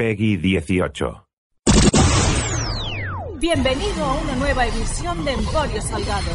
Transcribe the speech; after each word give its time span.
Peggy 0.00 0.38
18. 0.38 1.26
Bienvenido 3.34 4.02
a 4.02 4.14
una 4.14 4.34
nueva 4.36 4.64
edición 4.64 5.22
de 5.26 5.32
Emporio 5.32 5.82
Salgado. 5.82 6.30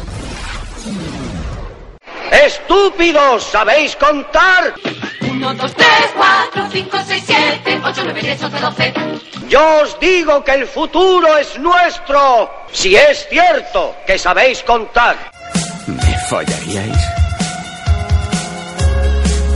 ¡Estúpidos! 2.30 3.42
¿Sabéis 3.42 3.96
contar? 3.96 4.72
1, 5.20 5.54
2, 5.54 5.74
3, 5.74 5.88
4, 6.16 6.68
5, 6.70 6.96
6, 7.08 7.24
7, 7.26 7.80
8, 7.84 8.00
9, 8.04 8.20
10, 8.22 8.42
11, 8.44 8.60
12. 8.60 8.94
Yo 9.48 9.80
os 9.82 9.98
digo 9.98 10.44
que 10.44 10.52
el 10.52 10.66
futuro 10.68 11.36
es 11.36 11.58
nuestro. 11.58 12.48
Si 12.70 12.94
es 12.94 13.26
cierto 13.28 13.96
que 14.06 14.16
sabéis 14.16 14.62
contar. 14.62 15.16
¿Me 15.88 16.18
follaríais? 16.28 17.04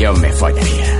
Yo 0.01 0.13
me 0.15 0.33
follaría. 0.33 1.00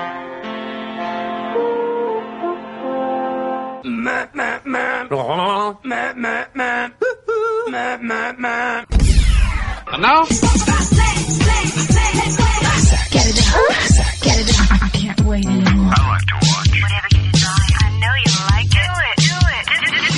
And 9.93 10.01
now? 10.01 10.23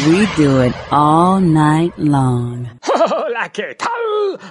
We 0.06 0.28
do 0.36 0.62
it 0.62 0.74
all 0.92 1.40
night 1.40 1.94
long. 1.98 2.68
Hola, 2.84 3.50
¿qué 3.54 3.76
tal? 3.76 3.90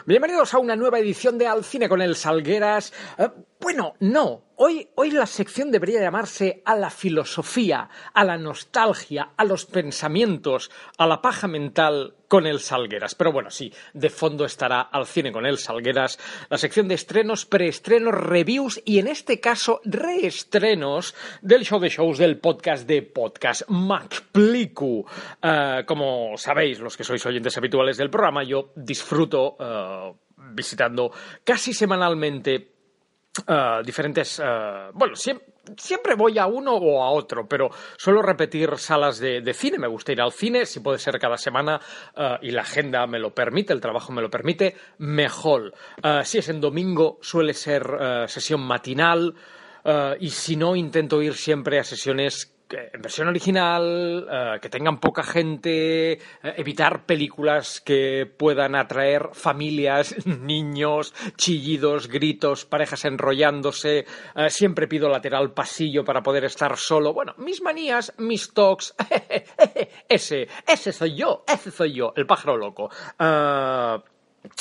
Bienvenidos 0.07 0.55
a 0.55 0.59
una 0.59 0.75
nueva 0.75 0.99
edición 0.99 1.37
de 1.37 1.47
Al 1.47 1.65
Cine 1.65 1.89
con 1.91 2.01
el 2.01 2.17
Salgueras. 2.17 2.93
Eh, 3.19 3.29
bueno, 3.61 3.93
no. 4.01 4.52
Hoy, 4.65 4.89
hoy 4.95 5.11
la 5.11 5.27
sección 5.27 5.73
debería 5.73 6.01
llamarse 6.01 6.63
a 6.65 6.77
la 6.77 6.89
filosofía, 6.89 7.89
a 8.15 8.23
la 8.23 8.39
nostalgia, 8.39 9.31
a 9.37 9.45
los 9.45 9.67
pensamientos, 9.67 10.71
a 10.99 11.09
la 11.09 11.21
paja 11.21 11.49
mental 11.49 12.15
con 12.29 12.47
el 12.47 12.61
Salgueras. 12.61 13.17
Pero 13.17 13.33
bueno, 13.33 13.51
sí, 13.51 13.73
de 13.93 14.09
fondo 14.09 14.45
estará 14.45 14.83
Al 14.83 15.07
Cine 15.07 15.33
con 15.33 15.47
el 15.47 15.59
Salgueras, 15.59 16.17
la 16.49 16.59
sección 16.59 16.87
de 16.87 16.95
estrenos, 16.95 17.45
preestrenos, 17.45 18.15
reviews 18.15 18.81
y 18.85 19.01
en 19.01 19.09
este 19.09 19.41
caso 19.41 19.81
reestrenos 19.85 21.17
del 21.41 21.65
show 21.65 21.81
de 21.81 21.89
shows 21.89 22.19
del 22.19 22.39
podcast 22.39 22.87
de 22.87 23.03
podcast 23.03 23.63
MacPlicu. 23.67 25.05
Eh, 25.43 25.83
como 25.85 26.37
sabéis, 26.37 26.79
los 26.79 26.97
que 26.97 27.03
sois 27.03 27.27
oyentes 27.27 27.59
habituales 27.59 27.97
del 27.97 28.11
programa, 28.11 28.45
yo 28.45 28.71
disfruto 28.77 29.57
eh, 29.59 30.13
visitando 30.55 31.11
casi 31.43 31.75
semanalmente 31.75 32.72
Uh, 33.49 33.83
diferentes. 33.83 34.39
uh, 34.41 34.93
bueno, 34.93 35.17
siempre, 35.17 35.47
siempre 35.79 36.15
voy 36.15 36.39
a 36.39 36.47
uno 36.47 36.75
o 36.75 37.03
a 37.03 37.11
otro, 37.11 37.49
pero 37.49 37.71
suelo 37.97 38.21
repetir 38.21 38.77
salas 38.77 39.19
de, 39.19 39.55
cine. 39.55 39.79
Me 39.79 39.87
gusta 39.87 40.13
ir 40.13 40.21
al 40.21 40.33
cine, 40.33 40.67
si 40.67 40.81
puede 40.81 40.99
ser 40.99 41.19
cada 41.19 41.39
semana 41.39 41.81
uh, 42.15 42.45
y 42.45 42.51
la 42.51 42.61
agenda 42.61 43.07
me 43.07 43.19
lo 43.19 43.35
permite, 43.35 43.73
el 43.73 43.81
trabajo 43.81 44.13
me 44.13 44.21
lo 44.21 44.29
permite, 44.29 44.77
mejor. 44.99 45.73
Si 46.25 46.39
es 46.39 46.49
en 46.51 46.61
domingo, 46.61 47.19
suele 47.23 47.55
ser 47.55 47.85
sesión 48.27 48.61
matinal. 48.61 49.35
Y 50.21 50.31
si 50.31 50.57
no, 50.57 50.77
intento 50.77 51.23
ir 51.23 51.35
siempre 51.35 51.79
a 51.79 51.85
sesiones 51.85 52.55
en 52.73 53.03
versión 53.03 53.29
original, 53.29 54.27
eh, 54.31 54.59
que 54.61 54.69
tengan 54.69 54.99
poca 54.99 55.23
gente, 55.23 56.13
eh, 56.13 56.19
evitar 56.57 57.05
películas 57.05 57.81
que 57.81 58.27
puedan 58.27 58.75
atraer 58.75 59.31
familias, 59.33 60.15
niños, 60.27 61.15
chillidos, 61.37 62.09
gritos, 62.09 62.65
parejas 62.65 63.05
enrollándose. 63.05 64.07
eh, 64.37 64.51
siempre 64.51 64.89
pido 64.89 65.09
lateral 65.09 65.53
pasillo 65.53 66.05
para 66.05 66.23
poder 66.23 66.45
estar 66.45 66.77
solo. 66.77 67.13
Bueno, 67.13 67.35
mis 67.39 67.63
manías, 67.63 68.13
mis 68.19 68.53
talks. 68.53 68.95
ese, 70.09 70.49
ese 70.67 70.93
soy 70.93 71.17
yo, 71.17 71.45
ese 71.47 71.71
soy 71.71 71.93
yo, 71.93 72.13
el 72.17 72.27
pájaro 72.27 72.57
loco. 72.57 72.91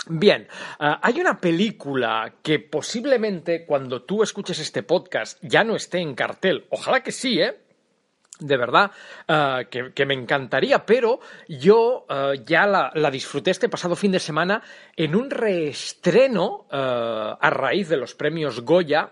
Bien, 0.08 0.48
hay 0.80 1.20
una 1.20 1.40
película 1.40 2.36
que 2.44 2.60
posiblemente 2.60 3.66
cuando 3.66 4.04
tú 4.04 4.22
escuches 4.22 4.60
este 4.60 4.84
podcast 4.84 5.40
ya 5.42 5.64
no 5.64 5.76
esté 5.76 6.00
en 6.00 6.14
cartel. 6.14 6.66
Ojalá 6.70 7.02
que 7.02 7.12
sí, 7.12 7.42
¿eh? 7.42 7.58
De 8.42 8.58
verdad, 8.58 8.90
ah, 9.28 9.62
que, 9.70 10.06
me 10.08 10.16
encantaría, 10.16 10.84
pero 10.84 11.20
yo 11.48 12.08
ah, 12.10 12.34
ya 12.44 12.66
la, 12.66 13.12
disfruté 13.12 13.52
este 13.52 13.70
pasado 13.70 13.96
fin 13.96 14.12
de 14.12 14.20
semana 14.20 14.64
en 14.96 15.16
un 15.16 15.30
reestreno 15.30 16.66
ah, 16.72 17.38
a 17.40 17.50
raíz 17.52 17.88
de 17.88 17.98
los 17.98 18.16
premios 18.16 18.62
Goya 18.62 19.12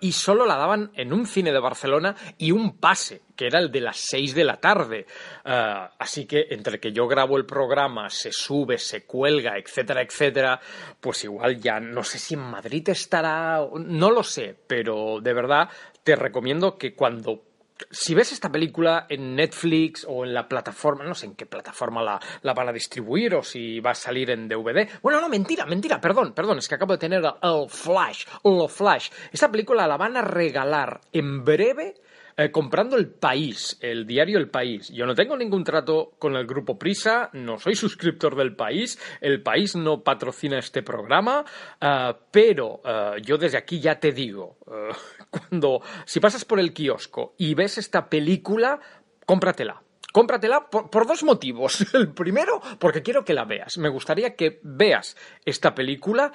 y 0.00 0.12
solo 0.12 0.46
la 0.46 0.56
daban 0.56 0.90
en 0.94 1.12
un 1.12 1.26
cine 1.26 1.52
de 1.52 1.58
Barcelona 1.58 2.14
y 2.38 2.52
un 2.52 2.78
pase, 2.78 3.22
que 3.36 3.46
era 3.46 3.58
el 3.58 3.70
de 3.70 3.80
las 3.80 3.98
6 3.98 4.34
de 4.34 4.44
la 4.44 4.58
tarde. 4.58 5.06
Así 5.44 6.24
que 6.24 6.46
entre 6.50 6.80
que 6.80 6.92
yo 6.92 7.06
grabo 7.06 7.36
el 7.36 7.44
programa, 7.44 8.08
se 8.08 8.32
sube, 8.32 8.78
se 8.78 9.04
cuelga, 9.04 9.58
etcétera, 9.58 10.00
etcétera, 10.00 10.60
pues 10.98 11.24
igual 11.24 11.60
ya 11.60 11.78
no 11.78 12.04
sé 12.04 12.18
si 12.18 12.34
en 12.34 12.40
Madrid 12.40 12.88
estará, 12.88 13.60
no 13.74 14.10
lo 14.10 14.22
sé, 14.22 14.56
pero 14.66 15.20
de 15.20 15.34
verdad 15.34 15.68
te 16.04 16.16
recomiendo 16.16 16.78
que 16.78 16.94
cuando 16.94 17.49
si 17.90 18.14
ves 18.14 18.32
esta 18.32 18.50
película 18.50 19.06
en 19.08 19.34
Netflix 19.34 20.06
o 20.08 20.24
en 20.24 20.34
la 20.34 20.48
plataforma, 20.48 21.04
no 21.04 21.14
sé 21.14 21.26
en 21.26 21.34
qué 21.34 21.46
plataforma 21.46 22.02
la, 22.02 22.20
la 22.42 22.54
van 22.54 22.68
a 22.68 22.72
distribuir 22.72 23.34
o 23.34 23.42
si 23.42 23.80
va 23.80 23.90
a 23.92 23.94
salir 23.94 24.30
en 24.30 24.48
DVD. 24.48 24.88
Bueno, 25.02 25.20
no, 25.20 25.28
mentira, 25.28 25.66
mentira, 25.66 26.00
perdón, 26.00 26.32
perdón, 26.32 26.58
es 26.58 26.68
que 26.68 26.74
acabo 26.74 26.92
de 26.92 26.98
tener 26.98 27.22
el 27.24 27.68
flash, 27.68 28.24
el 28.44 28.68
flash. 28.68 29.10
Esta 29.32 29.50
película 29.50 29.86
la 29.86 29.96
van 29.96 30.16
a 30.16 30.22
regalar 30.22 31.00
en 31.12 31.44
breve 31.44 31.94
eh, 32.36 32.50
comprando 32.50 32.96
El 32.96 33.08
País, 33.08 33.78
el 33.80 34.06
diario 34.06 34.38
El 34.38 34.48
País. 34.48 34.88
Yo 34.90 35.06
no 35.06 35.14
tengo 35.14 35.36
ningún 35.36 35.64
trato 35.64 36.12
con 36.18 36.36
el 36.36 36.46
grupo 36.46 36.78
Prisa, 36.78 37.30
no 37.32 37.58
soy 37.58 37.74
suscriptor 37.74 38.36
del 38.36 38.54
País, 38.54 38.98
El 39.20 39.42
País 39.42 39.76
no 39.76 40.02
patrocina 40.02 40.58
este 40.58 40.82
programa, 40.82 41.44
eh, 41.80 42.14
pero 42.30 42.80
eh, 42.84 43.20
yo 43.22 43.36
desde 43.36 43.58
aquí 43.58 43.80
ya 43.80 43.98
te 43.98 44.12
digo, 44.12 44.58
cuando 45.30 45.82
si 46.04 46.20
pasas 46.20 46.44
por 46.44 46.60
el 46.60 46.72
kiosco 46.72 47.34
y 47.38 47.54
ves 47.54 47.78
esta 47.78 48.08
película, 48.08 48.80
cómpratela. 49.26 49.82
Cómpratela 50.12 50.68
por, 50.68 50.90
por 50.90 51.06
dos 51.06 51.22
motivos. 51.22 51.86
El 51.94 52.12
primero, 52.12 52.60
porque 52.80 53.00
quiero 53.00 53.24
que 53.24 53.32
la 53.32 53.44
veas. 53.44 53.78
Me 53.78 53.88
gustaría 53.88 54.34
que 54.34 54.58
veas 54.64 55.16
esta 55.44 55.72
película. 55.72 56.32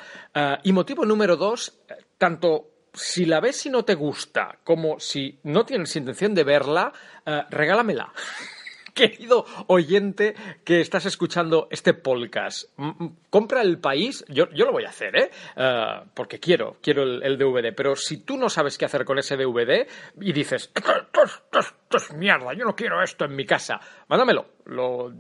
y 0.64 0.72
motivo 0.72 1.06
número 1.06 1.36
dos, 1.36 1.78
tanto 2.18 2.75
si 2.96 3.26
la 3.26 3.40
ves 3.40 3.66
y 3.66 3.70
no 3.70 3.84
te 3.86 3.94
gusta, 3.96 4.58
como 4.64 5.00
si 5.00 5.40
no 5.44 5.66
tienes 5.66 5.96
intención 5.96 6.34
de 6.34 6.44
verla, 6.44 6.92
eh, 7.26 7.44
regálamela. 7.50 8.12
Querido 8.94 9.46
oyente 9.68 10.36
que 10.64 10.80
estás 10.80 11.06
escuchando 11.06 11.68
este 11.70 11.94
podcast, 11.94 12.70
compra 13.30 13.62
el 13.62 13.78
país, 13.80 14.24
yo, 14.30 14.50
yo 14.52 14.64
lo 14.66 14.72
voy 14.72 14.86
a 14.86 14.90
hacer, 14.90 15.18
¿eh? 15.18 15.32
Eh, 15.58 15.86
porque 16.14 16.40
quiero, 16.40 16.78
quiero 16.82 17.04
el, 17.04 17.38
DVD, 17.38 17.74
pero 17.76 17.98
si 17.98 18.20
tú 18.24 18.38
no 18.38 18.50
sabes 18.50 18.78
qué 18.78 18.86
hacer 18.86 19.04
con 19.04 19.20
ese 19.20 19.36
DVD 19.36 19.86
y 20.22 20.32
dices, 20.32 20.72
esto, 20.74 20.92
esto 20.96 21.24
es- 21.26 21.32
esto 21.34 21.60
es- 21.60 21.66
esto 21.66 21.98
es 21.98 22.14
mierda, 22.14 22.54
yo 22.54 22.64
no 22.64 22.74
quiero 22.74 23.04
esto 23.04 23.26
en 23.26 23.36
mi 23.36 23.46
casa, 23.46 23.82
mándamelo. 24.08 24.55
Lo, 24.66 25.12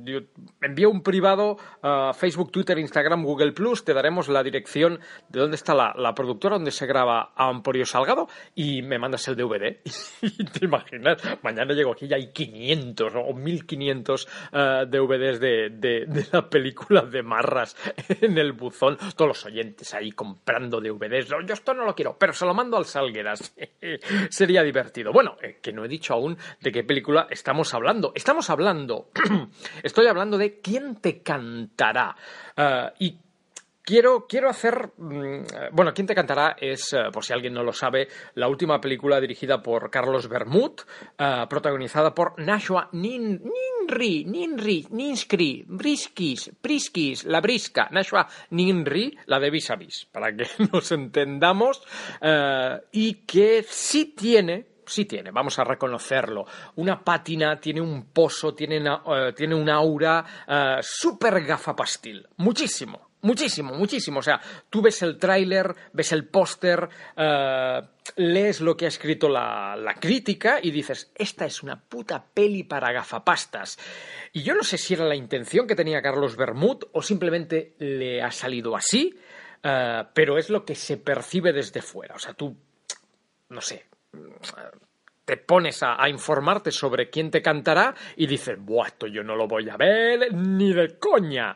envío 0.62 0.89
un 0.89 1.01
privado 1.01 1.57
a 1.81 2.13
Facebook, 2.13 2.51
Twitter, 2.51 2.77
Instagram, 2.80 3.24
Google 3.24 3.51
Plus, 3.51 3.83
te 3.83 3.94
daremos 3.94 4.27
la 4.27 4.44
dirección 4.44 5.00
de 5.30 5.39
dónde 5.39 5.56
está 5.56 5.74
la, 5.74 6.13
productora 6.15 6.56
donde 6.56 6.71
se 6.71 6.86
graba 6.86 7.33
a 7.36 7.50
Emporio 7.51 7.86
Salgado 7.86 8.27
y 8.56 8.81
me 8.81 8.97
mandas 8.97 9.27
el 9.27 9.36
DVD. 9.36 9.80
y 10.21 10.45
te 10.45 10.65
imaginas, 10.65 11.21
mañana 11.44 11.74
llego 11.74 11.92
aquí 11.92 12.06
y 12.06 12.13
hay 12.13 12.31
500 12.31 13.13
¿no? 13.13 13.21
o 13.21 13.33
1500 13.33 14.27
eh, 14.51 14.86
DVDs 14.88 15.39
de, 15.39 15.69
de, 15.69 16.06
de 16.07 16.25
la 16.31 16.50
película 16.50 17.01
de 17.01 17.21
Marras 17.24 17.75
en 18.21 18.38
el 18.38 18.53
buzón. 18.53 18.97
Todos 19.15 19.27
los 19.27 19.45
oyentes 19.45 19.94
ahí 19.94 20.12
comprando 20.12 20.80
DVDs. 20.80 21.30
No, 21.30 21.42
Yo 21.45 21.53
esto 21.53 21.74
no 21.74 21.86
lo 21.86 21.95
quiero, 21.95 22.18
pero 22.18 22.33
se 22.33 22.45
lo 22.45 22.53
mando 22.53 22.77
al 22.77 22.86
Salgueras. 22.86 23.56
Sería 24.30 24.63
divertido. 24.63 25.12
Bueno, 25.12 25.38
eh, 25.42 25.59
que 25.62 25.71
no 25.71 25.86
he 25.86 25.88
dicho 25.88 26.13
aún 26.13 26.38
de 26.62 26.71
qué 26.71 26.83
película 26.83 27.27
estamos 27.30 27.74
hablando. 27.74 28.12
Estamos 28.15 28.50
hablando, 28.50 29.09
estoy 29.83 30.07
hablando 30.07 30.37
de 30.37 30.59
quién 30.59 30.95
te 30.97 31.21
cantará. 31.21 32.15
Eh, 32.55 32.91
y 32.99 33.17
quiero, 33.83 34.25
quiero 34.27 34.49
hacer. 34.49 34.91
mm, 34.97 35.71
Bueno, 35.71 35.93
¿Quién 35.93 36.07
te 36.07 36.15
cantará? 36.15 36.55
Es, 36.59 36.93
eh, 36.93 37.03
por 37.11 37.23
si 37.23 37.33
alguien 37.33 37.53
no 37.53 37.63
lo 37.63 37.73
sabe, 37.73 38.07
la 38.35 38.47
última 38.47 38.79
película 38.81 39.19
dirigida 39.21 39.61
por 39.61 39.89
Carlos 39.91 40.27
Bermud, 40.27 40.71
eh, 41.17 41.45
protagonizada 41.49 42.13
por 42.13 42.39
Nashua 42.41 42.89
Nin, 42.93 43.41
Ninri, 43.43 44.25
Ninri, 44.25 44.87
Ninskri, 44.89 45.63
Briskis, 45.67 46.51
Priskis, 46.59 47.25
la 47.25 47.39
Brisca, 47.41 47.87
Nashua 47.91 48.27
Ninri, 48.49 49.15
la 49.27 49.39
de 49.39 49.49
Vis 49.51 49.69
a 49.69 49.75
Vis, 49.75 50.07
para 50.11 50.35
que 50.35 50.45
nos 50.71 50.91
entendamos, 50.91 51.81
y 52.91 53.13
que 53.25 53.63
sí 53.67 54.13
tiene 54.17 54.75
sí 54.85 55.05
tiene, 55.05 55.31
vamos 55.31 55.57
a 55.59 55.63
reconocerlo. 55.63 56.45
Una 56.75 57.03
pátina, 57.03 57.59
tiene 57.59 57.81
un 57.81 58.05
pozo, 58.05 58.53
tiene, 58.53 58.79
una, 58.79 59.01
eh, 59.07 59.33
tiene 59.33 59.55
un 59.55 59.69
aura 59.69 60.25
eh, 60.47 60.77
súper 60.81 61.43
gafapastil. 61.43 62.27
Muchísimo, 62.37 63.09
muchísimo, 63.21 63.73
muchísimo. 63.73 64.19
O 64.19 64.23
sea, 64.23 64.39
tú 64.69 64.81
ves 64.81 65.01
el 65.01 65.17
tráiler, 65.17 65.73
ves 65.93 66.11
el 66.11 66.27
póster, 66.27 66.87
eh, 67.15 67.81
lees 68.15 68.61
lo 68.61 68.77
que 68.77 68.85
ha 68.85 68.89
escrito 68.89 69.27
la, 69.29 69.75
la 69.75 69.95
crítica 69.95 70.59
y 70.61 70.71
dices, 70.71 71.11
esta 71.15 71.45
es 71.45 71.63
una 71.63 71.79
puta 71.79 72.23
peli 72.33 72.63
para 72.63 72.91
gafapastas. 72.91 73.77
Y 74.33 74.43
yo 74.43 74.53
no 74.55 74.63
sé 74.63 74.77
si 74.77 74.93
era 74.93 75.05
la 75.05 75.15
intención 75.15 75.67
que 75.67 75.75
tenía 75.75 76.01
Carlos 76.01 76.35
Bermud 76.35 76.83
o 76.93 77.01
simplemente 77.01 77.75
le 77.79 78.21
ha 78.21 78.31
salido 78.31 78.75
así, 78.75 79.17
pero 80.13 80.37
es 80.37 80.51
lo 80.51 80.63
que 80.63 80.75
se 80.75 80.97
percibe 80.97 81.51
desde 81.51 81.81
fuera. 81.81 82.13
O 82.13 82.19
sea, 82.19 82.35
tú, 82.35 82.55
no 83.49 83.61
sé, 83.61 83.87
te 85.25 85.38
pones 85.38 85.81
a, 85.81 86.07
informarte 86.07 86.71
sobre 86.71 87.09
quién 87.09 87.31
te 87.31 87.41
cantará 87.41 87.94
y 88.15 88.27
dices, 88.27 88.57
Buah, 88.59 88.88
esto 88.88 89.07
yo 89.07 89.23
no 89.23 89.35
lo 89.35 89.47
voy 89.47 89.69
a 89.69 89.77
ver 89.77 90.31
ni 90.33 90.71
de 90.71 91.00
coña. 91.00 91.56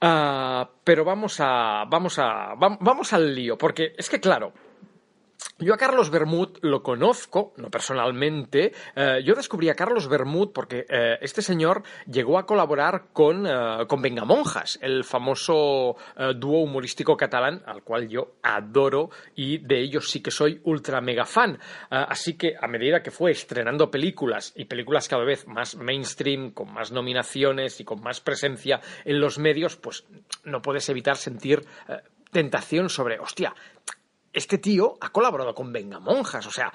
Ah, 0.00 0.68
pero 0.82 1.04
vamos 1.04 1.38
a, 1.40 1.84
vamos 1.88 2.18
a, 2.18 2.54
vam- 2.54 2.78
vamos 2.80 3.12
al 3.12 3.34
lío, 3.34 3.56
porque 3.56 3.94
es 3.96 4.10
que 4.10 4.20
claro, 4.20 4.52
yo 5.58 5.72
a 5.72 5.78
Carlos 5.78 6.10
Bermud 6.10 6.58
lo 6.60 6.82
conozco, 6.82 7.54
no 7.56 7.70
personalmente. 7.70 8.72
eh, 8.94 9.22
yo 9.24 9.34
descubrí 9.34 9.70
a 9.70 9.74
Carlos 9.74 10.06
Bermud 10.06 10.50
porque 10.52 10.84
eh, 10.88 11.16
este 11.22 11.40
señor 11.40 11.82
llegó 12.06 12.38
a 12.38 12.44
colaborar 12.44 13.06
con, 13.12 13.46
eh, 13.46 13.86
con 13.88 14.02
Vengamonjas, 14.02 14.78
el 14.82 15.02
famoso 15.04 15.96
eh, 16.16 16.34
dúo 16.36 16.60
humorístico 16.60 17.16
catalán 17.16 17.62
al 17.64 17.82
cual 17.82 18.06
yo 18.08 18.34
adoro 18.42 19.10
y 19.34 19.58
de 19.58 19.80
ellos 19.80 20.10
sí 20.10 20.20
que 20.20 20.30
soy 20.30 20.60
ultra 20.64 21.00
mega 21.00 21.24
fan. 21.24 21.58
Así 21.88 22.34
que 22.34 22.54
a 22.60 22.66
medida 22.66 23.02
que 23.02 23.10
fue 23.10 23.30
estrenando 23.30 23.90
películas 23.90 24.52
y 24.56 24.66
películas 24.66 25.08
cada 25.08 25.24
vez 25.24 25.46
más 25.46 25.76
mainstream, 25.76 26.50
con 26.50 26.72
más 26.72 26.92
nominaciones 26.92 27.80
y 27.80 27.84
con 27.84 28.02
más 28.02 28.20
presencia 28.20 28.80
en 29.04 29.20
los 29.20 29.38
medios, 29.38 29.76
pues 29.76 30.04
no 30.44 30.60
puedes 30.60 30.88
evitar 30.88 31.16
sentir 31.16 31.64
tentación 32.30 32.90
sobre, 32.90 33.18
hostia, 33.18 33.54
este 34.36 34.58
tío 34.58 34.96
ha 35.00 35.10
colaborado 35.10 35.54
con 35.54 35.72
Vengamonjas, 35.72 36.46
o 36.46 36.50
sea, 36.50 36.72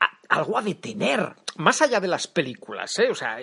a- 0.00 0.10
algo 0.28 0.56
ha 0.58 0.62
de 0.62 0.74
tener, 0.74 1.34
más 1.56 1.80
allá 1.82 2.00
de 2.00 2.08
las 2.08 2.26
películas, 2.26 2.98
¿eh? 2.98 3.10
O 3.10 3.14
sea, 3.14 3.38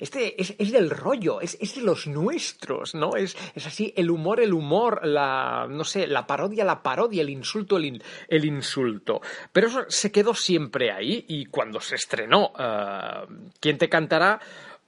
este 0.00 0.40
es, 0.40 0.54
es 0.58 0.72
del 0.72 0.90
rollo, 0.90 1.40
es, 1.40 1.56
es 1.60 1.74
de 1.76 1.82
los 1.82 2.06
nuestros, 2.06 2.94
¿no? 2.94 3.14
Es, 3.16 3.36
es 3.54 3.66
así, 3.66 3.92
el 3.96 4.10
humor, 4.10 4.40
el 4.40 4.52
humor, 4.54 5.06
la, 5.06 5.66
no 5.68 5.84
sé, 5.84 6.06
la 6.06 6.26
parodia, 6.26 6.64
la 6.64 6.82
parodia, 6.82 7.22
el 7.22 7.30
insulto, 7.30 7.76
el, 7.76 8.02
el 8.28 8.44
insulto. 8.44 9.20
Pero 9.52 9.68
eso 9.68 9.84
se 9.88 10.10
quedó 10.10 10.34
siempre 10.34 10.90
ahí 10.90 11.24
y 11.28 11.46
cuando 11.46 11.80
se 11.80 11.94
estrenó 11.96 12.52
eh, 12.58 13.26
¿Quién 13.60 13.78
te 13.78 13.88
cantará? 13.88 14.40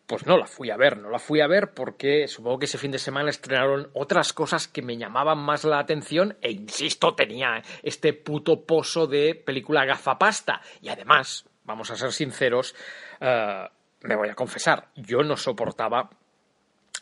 Pues 0.09 0.25
no 0.25 0.39
la 0.39 0.47
fui 0.47 0.71
a 0.71 0.79
ver, 0.79 0.97
no 0.97 1.11
la 1.11 1.19
fui 1.19 1.43
a 1.43 1.47
ver 1.47 1.75
porque 1.75 2.29
supongo 2.29 2.61
que 2.61 2.65
ese 2.65 2.79
fin 2.79 2.91
de 2.91 2.99
semana 2.99 3.29
estrenaron 3.29 3.91
otras 3.93 4.33
cosas 4.33 4.67
que 4.67 4.81
me 4.81 4.97
llamaban 4.97 5.37
más 5.37 5.65
la 5.65 5.79
atención 5.79 6.39
e 6.41 6.51
insisto, 6.51 7.15
tenía 7.15 7.63
este 7.83 8.15
puto 8.15 8.65
pozo 8.65 9.07
de 9.07 9.35
película 9.35 9.85
gafapasta. 9.85 10.63
Y 10.81 10.89
además, 10.89 11.45
vamos 11.65 11.91
a 11.91 11.97
ser 11.97 12.11
sinceros, 12.13 12.75
eh, 13.21 13.69
me 14.01 14.17
voy 14.17 14.31
a 14.31 14.35
confesar, 14.35 14.89
yo 14.97 15.23
no 15.23 15.37
soportaba 15.37 16.09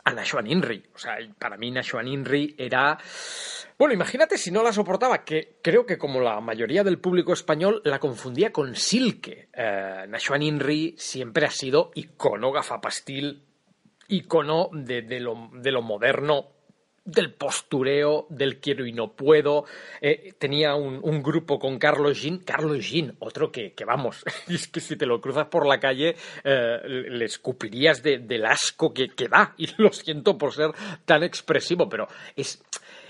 a 0.06 0.12
Nashwan 0.12 0.46
Inri. 0.46 0.82
O 0.94 0.98
sea, 0.98 1.18
para 1.38 1.56
mí 1.56 1.70
Nashwan 1.70 2.06
Inri 2.06 2.54
era... 2.56 2.96
Bueno, 3.76 3.92
imagínate 3.92 4.38
si 4.38 4.52
no 4.52 4.62
la 4.62 4.72
soportaba, 4.72 5.24
que 5.24 5.58
creo 5.60 5.84
que 5.84 5.98
como 5.98 6.20
la 6.20 6.40
mayoría 6.40 6.84
del 6.84 6.98
público 6.98 7.32
español 7.32 7.82
la 7.84 7.98
confundía 7.98 8.52
con 8.52 8.74
Silke. 8.76 9.48
Eh, 9.52 10.06
Inri 10.40 10.94
siempre 10.96 11.44
ha 11.44 11.50
sido 11.50 11.90
icono 11.94 12.52
gafapastil, 12.52 13.42
icono 14.08 14.70
de 14.72 15.20
lo, 15.20 15.50
de 15.52 15.72
lo 15.72 15.82
moderno 15.82 16.55
del 17.06 17.32
postureo, 17.32 18.26
del 18.28 18.58
quiero 18.58 18.84
y 18.84 18.92
no 18.92 19.12
puedo. 19.12 19.64
Eh, 20.00 20.34
tenía 20.38 20.74
un, 20.74 21.22
grupo 21.22 21.58
con 21.58 21.78
Carlos 21.78 22.20
Jean. 22.20 22.38
Carlos 22.40 22.90
Jean, 22.90 23.16
otro 23.20 23.50
que, 23.50 23.72
que 23.72 23.84
vamos, 23.84 24.24
es 24.48 24.68
que 24.68 24.80
si 24.80 24.96
te 24.96 25.06
lo 25.06 25.20
cruzas 25.20 25.46
por 25.46 25.66
la 25.66 25.80
calle 25.80 26.16
eh, 26.44 26.78
le 26.84 27.24
escupirías 27.24 28.02
de- 28.02 28.18
del 28.18 28.44
asco 28.44 28.92
que, 28.92 29.08
que 29.08 29.28
da. 29.28 29.54
Y 29.56 29.68
lo 29.78 29.92
siento 29.92 30.36
por 30.36 30.52
ser 30.52 30.72
tan 31.04 31.22
expresivo, 31.22 31.88
pero 31.88 32.08
es, 32.34 32.62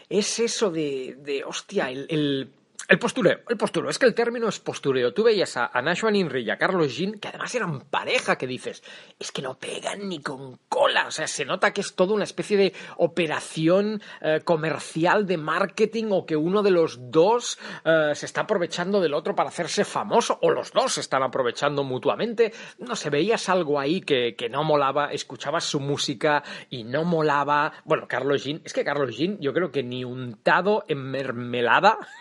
es 0.09 0.39
eso 0.39 0.71
de, 0.71 1.17
de 1.19 1.43
hostia, 1.45 1.91
el- 1.91 2.51
el 2.89 2.99
postureo, 2.99 3.41
el 3.49 3.57
postureo, 3.57 3.91
es 3.91 3.99
que 3.99 4.07
el 4.07 4.15
término 4.15 4.49
es 4.49 4.61
postureo. 4.61 5.13
Tú 5.13 5.25
veías 5.25 5.57
a, 5.57 5.71
a 5.73 5.83
Nashwan 5.83 6.15
Inri 6.15 6.43
y 6.43 6.51
a 6.51 6.59
Carlos 6.59 6.97
Jean, 6.97 7.19
que 7.19 7.29
además 7.29 7.55
eran 7.55 7.81
pareja, 7.81 8.37
que 8.37 8.47
dices, 8.47 8.83
es 9.19 9.33
que 9.33 9.43
no 9.43 9.59
pegan 9.59 10.09
ni 10.09 10.21
con 10.21 10.59
cola. 10.69 11.07
O 11.09 11.11
sea, 11.11 11.27
se 11.27 11.45
nota 11.45 11.73
que 11.73 11.81
es 11.81 11.95
toda 11.95 12.15
una 12.15 12.25
especie 12.25 12.57
de 12.57 12.73
operación 12.99 14.03
eh, 14.21 14.41
comercial 14.45 15.27
de 15.27 15.37
marketing 15.37 16.07
o 16.11 16.27
que 16.27 16.37
uno 16.37 16.63
de 16.63 16.71
los 16.71 17.11
dos 17.11 17.59
eh, 17.85 18.13
se 18.15 18.27
está 18.27 18.43
aprovechando 18.43 19.01
del 19.01 19.15
otro 19.15 19.35
para 19.35 19.49
hacerse 19.49 19.85
famoso, 19.85 20.39
o 20.43 20.51
los 20.51 20.73
dos 20.73 20.95
se 20.95 21.01
están 21.01 21.23
aprovechando 21.23 21.83
mutuamente. 21.83 22.53
No 22.79 22.95
sé, 22.95 23.11
veías 23.11 23.49
algo 23.49 23.81
ahí 23.81 24.01
que, 24.01 24.37
que 24.37 24.49
no 24.49 24.63
molaba, 24.63 25.13
escuchabas 25.13 25.65
su 25.65 25.81
música 25.81 26.45
y 26.71 26.85
no 26.85 27.05
molaba. 27.05 27.73
Bueno, 27.85 28.07
Carlos 28.09 28.45
Jean, 28.45 28.61
es 28.65 28.73
que 28.73 28.85
Carlos 28.85 29.17
Jean, 29.17 29.39
yo 29.41 29.53
creo 29.53 29.71
que 29.71 29.83
ni 29.83 30.05
untado 30.05 30.85
en 30.89 31.11
mermelada 31.11 31.99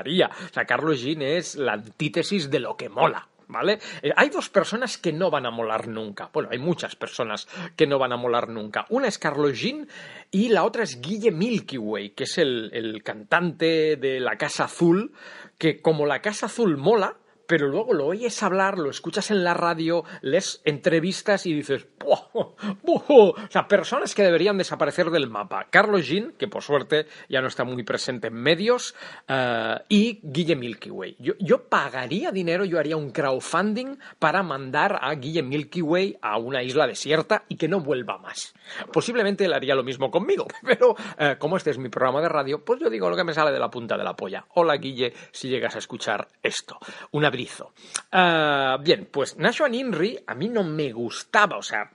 O 0.00 0.52
sea, 0.52 0.64
Carlos 0.64 1.00
Jean 1.00 1.22
es 1.22 1.56
la 1.56 1.74
antítesis 1.74 2.50
de 2.50 2.60
lo 2.60 2.76
que 2.76 2.88
mola. 2.88 3.26
¿Vale? 3.48 3.80
Eh, 4.00 4.12
hay 4.14 4.28
dos 4.28 4.48
personas 4.48 4.96
que 4.96 5.12
no 5.12 5.28
van 5.28 5.44
a 5.44 5.50
molar 5.50 5.88
nunca. 5.88 6.30
Bueno, 6.32 6.50
hay 6.52 6.58
muchas 6.58 6.94
personas 6.94 7.48
que 7.74 7.84
no 7.84 7.98
van 7.98 8.12
a 8.12 8.16
molar 8.16 8.48
nunca. 8.48 8.86
Una 8.90 9.08
es 9.08 9.18
Carlos 9.18 9.58
Jean 9.58 9.88
y 10.30 10.50
la 10.50 10.62
otra 10.62 10.84
es 10.84 11.00
Guille 11.00 11.32
Milky 11.32 11.76
Way, 11.76 12.10
que 12.10 12.24
es 12.24 12.38
el, 12.38 12.70
el 12.72 13.02
cantante 13.02 13.96
de 13.96 14.20
La 14.20 14.36
Casa 14.36 14.66
Azul, 14.66 15.12
que 15.58 15.82
como 15.82 16.06
La 16.06 16.22
Casa 16.22 16.46
Azul 16.46 16.76
mola, 16.76 17.16
pero 17.50 17.66
luego 17.66 17.94
lo 17.94 18.06
oyes 18.06 18.44
hablar, 18.44 18.78
lo 18.78 18.90
escuchas 18.90 19.32
en 19.32 19.42
la 19.42 19.54
radio, 19.54 20.04
lees 20.20 20.62
entrevistas 20.64 21.46
y 21.46 21.52
dices, 21.52 21.84
¡buah! 21.98 22.54
¡buah! 22.84 23.02
O 23.08 23.34
sea, 23.50 23.66
personas 23.66 24.14
que 24.14 24.22
deberían 24.22 24.56
desaparecer 24.56 25.10
del 25.10 25.28
mapa. 25.28 25.66
Carlos 25.68 26.06
Jean, 26.06 26.32
que 26.38 26.46
por 26.46 26.62
suerte 26.62 27.06
ya 27.28 27.40
no 27.40 27.48
está 27.48 27.64
muy 27.64 27.82
presente 27.82 28.28
en 28.28 28.34
medios, 28.34 28.94
eh, 29.26 29.74
y 29.88 30.20
Guille 30.22 30.54
Milky 30.54 30.90
Way. 30.90 31.16
Yo, 31.18 31.34
yo 31.40 31.68
pagaría 31.68 32.30
dinero, 32.30 32.64
yo 32.64 32.78
haría 32.78 32.96
un 32.96 33.10
crowdfunding 33.10 33.98
para 34.20 34.44
mandar 34.44 35.00
a 35.02 35.12
Guille 35.16 35.42
Milky 35.42 35.82
Way 35.82 36.18
a 36.22 36.38
una 36.38 36.62
isla 36.62 36.86
desierta 36.86 37.46
y 37.48 37.56
que 37.56 37.66
no 37.66 37.80
vuelva 37.80 38.16
más. 38.18 38.54
Posiblemente 38.92 39.46
él 39.46 39.54
haría 39.54 39.74
lo 39.74 39.82
mismo 39.82 40.12
conmigo, 40.12 40.46
pero 40.62 40.94
eh, 41.18 41.34
como 41.36 41.56
este 41.56 41.70
es 41.70 41.78
mi 41.78 41.88
programa 41.88 42.20
de 42.20 42.28
radio, 42.28 42.64
pues 42.64 42.78
yo 42.78 42.88
digo 42.88 43.10
lo 43.10 43.16
que 43.16 43.24
me 43.24 43.34
sale 43.34 43.50
de 43.50 43.58
la 43.58 43.72
punta 43.72 43.98
de 43.98 44.04
la 44.04 44.14
polla. 44.14 44.46
Hola 44.54 44.76
Guille, 44.76 45.12
si 45.32 45.48
llegas 45.48 45.74
a 45.74 45.78
escuchar 45.78 46.28
esto. 46.44 46.78
Un 47.10 47.24
Ah, 48.12 48.78
bien, 48.80 49.08
pues 49.10 49.36
Nashwan 49.36 49.74
Inri 49.74 50.18
a 50.26 50.34
mí 50.34 50.48
no 50.48 50.64
me 50.64 50.92
gustaba, 50.92 51.56
o 51.56 51.62
sea, 51.62 51.90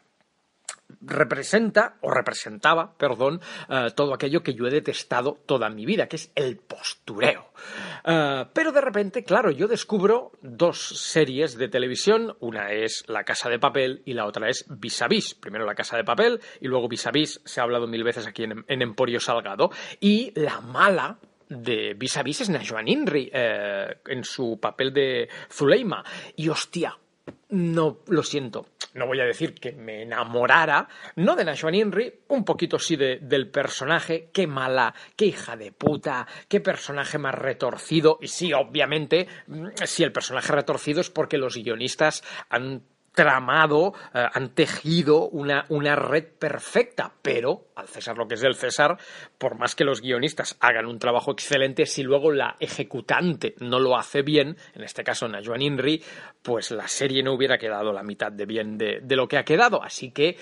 representa 1.01 1.97
o 2.01 2.11
representaba, 2.11 2.93
perdón, 2.97 3.41
eh, 3.69 3.87
todo 3.95 4.13
aquello 4.13 4.43
que 4.43 4.53
yo 4.53 4.67
he 4.67 4.71
detestado 4.71 5.37
toda 5.45 5.69
mi 5.69 5.85
vida, 5.85 6.07
que 6.07 6.15
es 6.15 6.31
el 6.35 6.57
postureo. 6.57 7.51
Eh, 8.05 8.45
pero 8.53 8.71
de 8.71 8.81
repente, 8.81 9.23
claro, 9.23 9.51
yo 9.51 9.67
descubro 9.67 10.31
dos 10.41 10.77
series 10.79 11.57
de 11.57 11.67
televisión, 11.67 12.35
una 12.39 12.71
es 12.71 13.03
La 13.07 13.23
Casa 13.23 13.49
de 13.49 13.59
Papel 13.59 14.01
y 14.05 14.13
la 14.13 14.25
otra 14.25 14.49
es 14.49 14.65
Vis 14.69 15.01
a 15.01 15.07
Vis. 15.07 15.35
Primero 15.35 15.65
La 15.65 15.75
Casa 15.75 15.97
de 15.97 16.03
Papel 16.03 16.39
y 16.61 16.67
luego 16.67 16.87
Vis 16.87 17.07
a 17.07 17.11
Vis, 17.11 17.41
se 17.45 17.59
ha 17.59 17.63
hablado 17.63 17.87
mil 17.87 18.03
veces 18.03 18.27
aquí 18.27 18.43
en 18.43 18.81
Emporio 18.81 19.19
Salgado. 19.19 19.69
Y 19.99 20.31
la 20.39 20.61
mala 20.61 21.19
de 21.49 21.93
Vis 21.95 22.17
a 22.17 22.23
Vis 22.23 22.41
es 22.41 22.49
Najwan 22.49 22.87
Inri 22.87 23.29
eh, 23.33 23.97
en 24.07 24.23
su 24.23 24.59
papel 24.59 24.93
de 24.93 25.29
Zuleima. 25.51 26.03
Y 26.35 26.49
hostia, 26.49 26.97
no, 27.49 27.99
lo 28.07 28.23
siento, 28.23 28.67
no 28.93 29.07
voy 29.07 29.19
a 29.19 29.25
decir 29.25 29.53
que 29.55 29.71
me 29.71 30.03
enamorara, 30.03 30.87
no 31.15 31.35
de 31.35 31.43
Nashwan 31.45 31.75
Inri, 31.75 32.13
un 32.29 32.43
poquito 32.45 32.77
sí 32.79 32.95
de- 32.95 33.19
del 33.19 33.49
personaje, 33.49 34.29
qué 34.33 34.47
mala, 34.47 34.93
qué 35.15 35.25
hija 35.25 35.55
de 35.55 35.71
puta, 35.71 36.27
qué 36.47 36.59
personaje 36.59 37.17
más 37.17 37.35
retorcido, 37.35 38.17
y 38.21 38.27
sí, 38.27 38.53
obviamente, 38.53 39.27
mm, 39.47 39.67
si 39.85 40.03
el 40.03 40.11
personaje 40.11 40.51
retorcido 40.53 41.01
es 41.01 41.09
porque 41.09 41.37
los 41.37 41.55
guionistas 41.55 42.23
han 42.49 42.83
tramado, 43.15 43.93
eh, 44.13 44.25
han 44.31 44.49
tejido 44.49 45.27
una, 45.29 45.65
una 45.69 45.95
red 45.95 46.25
perfecta, 46.37 47.11
pero 47.21 47.69
al 47.75 47.87
César 47.87 48.17
lo 48.17 48.27
que 48.27 48.35
es 48.35 48.41
del 48.41 48.55
César, 48.55 48.97
por 49.37 49.57
más 49.57 49.75
que 49.75 49.83
los 49.83 50.01
guionistas 50.01 50.57
hagan 50.59 50.85
un 50.85 50.99
trabajo 50.99 51.31
excelente, 51.31 51.85
si 51.85 52.03
luego 52.03 52.31
la 52.31 52.55
ejecutante 52.59 53.55
no 53.59 53.79
lo 53.79 53.97
hace 53.97 54.21
bien, 54.21 54.57
en 54.75 54.83
este 54.83 55.03
caso 55.03 55.27
Najuan 55.27 55.61
Inri, 55.61 56.03
pues 56.41 56.71
la 56.71 56.87
serie 56.87 57.23
no 57.23 57.33
hubiera 57.33 57.57
quedado 57.57 57.91
la 57.91 58.03
mitad 58.03 58.31
de 58.31 58.45
bien 58.45 58.77
de, 58.77 58.99
de 59.01 59.15
lo 59.15 59.27
que 59.27 59.37
ha 59.37 59.43
quedado. 59.43 59.81
Así 59.81 60.11
que 60.11 60.37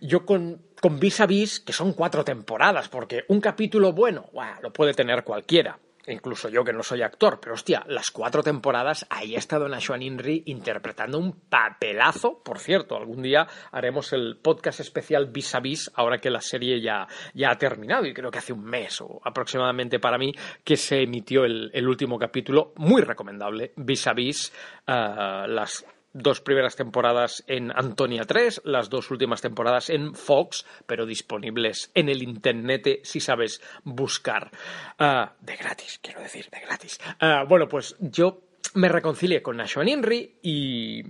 yo 0.00 0.24
con, 0.24 0.62
con 0.80 1.00
Vis 1.00 1.20
a 1.20 1.26
Vis, 1.26 1.60
que 1.60 1.72
son 1.72 1.94
cuatro 1.94 2.24
temporadas, 2.24 2.88
porque 2.88 3.24
un 3.28 3.40
capítulo 3.40 3.92
bueno, 3.92 4.30
lo 4.62 4.72
puede 4.72 4.94
tener 4.94 5.24
cualquiera 5.24 5.78
incluso 6.06 6.48
yo 6.48 6.64
que 6.64 6.72
no 6.72 6.82
soy 6.82 7.02
actor, 7.02 7.38
pero 7.40 7.54
hostia, 7.54 7.84
las 7.88 8.10
cuatro 8.10 8.42
temporadas 8.42 9.06
ahí 9.10 9.34
ha 9.34 9.38
estado 9.38 9.68
Nashwan 9.68 10.02
Inri 10.02 10.42
interpretando 10.46 11.18
un 11.18 11.32
papelazo. 11.48 12.42
Por 12.42 12.58
cierto, 12.58 12.96
algún 12.96 13.22
día 13.22 13.46
haremos 13.72 14.12
el 14.12 14.38
podcast 14.42 14.80
especial 14.80 15.26
vis 15.26 15.54
a 15.54 15.60
vis, 15.60 15.90
ahora 15.94 16.18
que 16.18 16.30
la 16.30 16.40
serie 16.40 16.80
ya, 16.80 17.06
ya 17.34 17.50
ha 17.50 17.56
terminado, 17.56 18.06
y 18.06 18.14
creo 18.14 18.30
que 18.30 18.38
hace 18.38 18.52
un 18.52 18.64
mes 18.64 19.00
o 19.00 19.20
aproximadamente 19.24 19.98
para 19.98 20.18
mí 20.18 20.32
que 20.62 20.76
se 20.76 21.02
emitió 21.02 21.44
el, 21.44 21.70
el 21.72 21.88
último 21.88 22.18
capítulo, 22.18 22.72
muy 22.76 23.02
recomendable, 23.02 23.72
vis 23.76 24.06
a 24.06 24.12
vis, 24.12 24.52
uh, 24.88 25.46
las 25.46 25.84
dos 26.14 26.40
primeras 26.40 26.76
temporadas 26.76 27.44
en 27.46 27.70
Antonia 27.76 28.24
3, 28.24 28.62
las 28.64 28.88
dos 28.88 29.10
últimas 29.10 29.42
temporadas 29.42 29.90
en 29.90 30.14
Fox, 30.14 30.64
pero 30.86 31.04
disponibles 31.04 31.90
en 31.94 32.08
el 32.08 32.22
internet 32.22 33.00
si 33.02 33.20
sabes 33.20 33.60
buscar. 33.82 34.50
Uh, 34.98 35.26
de 35.40 35.56
gratis, 35.56 35.98
quiero 36.00 36.20
decir, 36.20 36.48
de 36.50 36.60
gratis. 36.60 36.98
Uh, 37.20 37.46
bueno, 37.46 37.68
pues 37.68 37.96
yo 37.98 38.42
me 38.74 38.88
reconcilié 38.88 39.42
con 39.42 39.56
Nashwan 39.56 39.88
Inri 39.88 40.38
y 40.42 41.02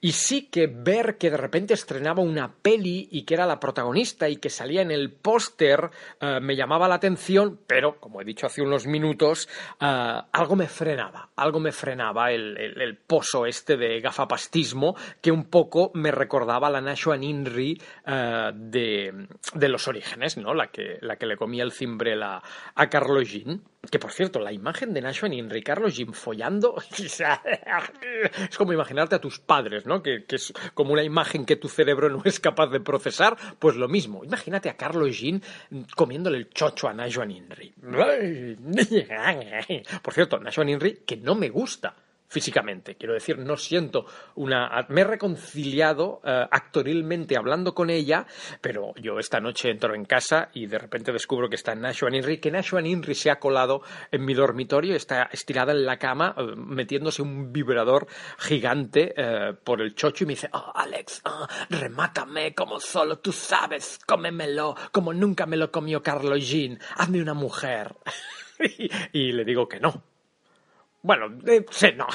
y 0.00 0.12
sí 0.12 0.48
que 0.48 0.66
ver 0.66 1.16
que 1.18 1.30
de 1.30 1.36
repente 1.36 1.74
estrenaba 1.74 2.22
una 2.22 2.52
peli 2.52 3.08
y 3.10 3.22
que 3.22 3.34
era 3.34 3.46
la 3.46 3.60
protagonista 3.60 4.28
y 4.28 4.36
que 4.36 4.50
salía 4.50 4.82
en 4.82 4.90
el 4.90 5.12
póster 5.12 5.90
uh, 6.20 6.40
me 6.40 6.56
llamaba 6.56 6.88
la 6.88 6.96
atención, 6.96 7.60
pero 7.66 7.98
como 8.00 8.20
he 8.20 8.24
dicho 8.24 8.46
hace 8.46 8.62
unos 8.62 8.86
minutos, 8.86 9.48
uh, 9.80 10.22
algo 10.32 10.56
me 10.56 10.66
frenaba, 10.66 11.30
algo 11.36 11.60
me 11.60 11.72
frenaba 11.72 12.32
el, 12.32 12.56
el, 12.56 12.96
pozo 12.96 13.46
este 13.46 13.76
de 13.76 14.00
gafapastismo 14.00 14.96
que 15.20 15.30
un 15.30 15.44
poco 15.44 15.90
me 15.94 16.10
recordaba 16.10 16.68
a 16.68 16.70
la 16.70 16.80
Nashwan 16.80 17.22
Inri 17.22 17.80
uh, 18.06 18.52
de, 18.54 19.26
de, 19.54 19.68
los 19.68 19.88
orígenes, 19.88 20.36
¿no? 20.36 20.54
La 20.54 20.68
que, 20.68 20.98
la 21.00 21.16
que 21.16 21.26
le 21.26 21.36
comía 21.36 21.62
el 21.62 21.72
cimbrel 21.72 22.22
a, 22.22 22.42
a 22.74 22.88
Carlo 22.88 23.22
Jean. 23.22 23.62
Que 23.90 23.98
por 23.98 24.12
cierto, 24.12 24.40
la 24.40 24.52
imagen 24.52 24.92
de 24.92 25.00
Inri 25.32 25.58
y 25.58 25.62
Carlo 25.62 25.88
Jean 25.88 26.12
follando 26.12 26.76
es 26.98 28.56
como 28.56 28.72
imaginarte 28.72 29.14
a 29.14 29.20
tus 29.20 29.38
padres, 29.38 29.86
¿no? 29.86 30.02
Que, 30.02 30.24
que, 30.24 30.36
es 30.36 30.52
como 30.74 30.92
una 30.92 31.02
imagen 31.02 31.46
que 31.46 31.56
tu 31.56 31.68
cerebro 31.68 32.08
no 32.08 32.22
es 32.24 32.40
capaz 32.40 32.68
de 32.68 32.80
procesar, 32.80 33.36
pues 33.58 33.76
lo 33.76 33.88
mismo. 33.88 34.24
Imagínate 34.24 34.68
a 34.68 34.76
Carlos 34.76 35.18
Jean 35.18 35.42
comiéndole 35.94 36.38
el 36.38 36.50
chocho 36.50 36.88
a 36.88 36.94
Najuan 36.94 37.30
Inri. 37.30 37.74
Por 40.02 40.14
cierto, 40.14 40.38
Najuan 40.38 40.68
Inri, 40.68 41.02
que 41.06 41.16
no 41.16 41.34
me 41.34 41.48
gusta 41.48 41.94
físicamente. 42.28 42.96
Quiero 42.96 43.14
decir, 43.14 43.38
no 43.38 43.56
siento 43.56 44.06
una... 44.34 44.86
Me 44.88 45.02
he 45.02 45.04
reconciliado 45.04 46.20
uh, 46.24 46.46
actorilmente 46.50 47.36
hablando 47.36 47.74
con 47.74 47.90
ella, 47.90 48.26
pero 48.60 48.94
yo 48.96 49.18
esta 49.18 49.40
noche 49.40 49.70
entro 49.70 49.94
en 49.94 50.04
casa 50.04 50.50
y 50.52 50.66
de 50.66 50.78
repente 50.78 51.12
descubro 51.12 51.48
que 51.48 51.56
está 51.56 51.74
Nashwan 51.74 52.14
Inri, 52.14 52.38
que 52.38 52.50
Nashwan 52.50 52.86
Inri 52.86 53.14
se 53.14 53.30
ha 53.30 53.38
colado 53.38 53.82
en 54.10 54.24
mi 54.24 54.34
dormitorio, 54.34 54.94
está 54.94 55.28
estirada 55.32 55.72
en 55.72 55.86
la 55.86 55.98
cama, 55.98 56.34
uh, 56.36 56.56
metiéndose 56.56 57.22
un 57.22 57.52
vibrador 57.52 58.06
gigante 58.38 59.14
uh, 59.16 59.54
por 59.62 59.80
el 59.80 59.94
chocho 59.94 60.24
y 60.24 60.26
me 60.26 60.32
dice, 60.34 60.48
oh, 60.52 60.72
Alex, 60.74 61.22
oh, 61.24 61.46
remátame 61.70 62.54
como 62.54 62.80
solo 62.80 63.18
tú 63.18 63.32
sabes, 63.32 63.98
cómemelo, 64.06 64.74
como 64.92 65.12
nunca 65.12 65.46
me 65.46 65.56
lo 65.56 65.70
comió 65.70 66.02
Carlo 66.02 66.36
Jean, 66.36 66.78
hazme 66.96 67.22
una 67.22 67.34
mujer. 67.34 67.94
y 69.12 69.32
le 69.32 69.44
digo 69.44 69.68
que 69.68 69.80
no, 69.80 70.02
bueno, 71.06 71.38
eh, 71.46 71.64
no. 71.96 72.06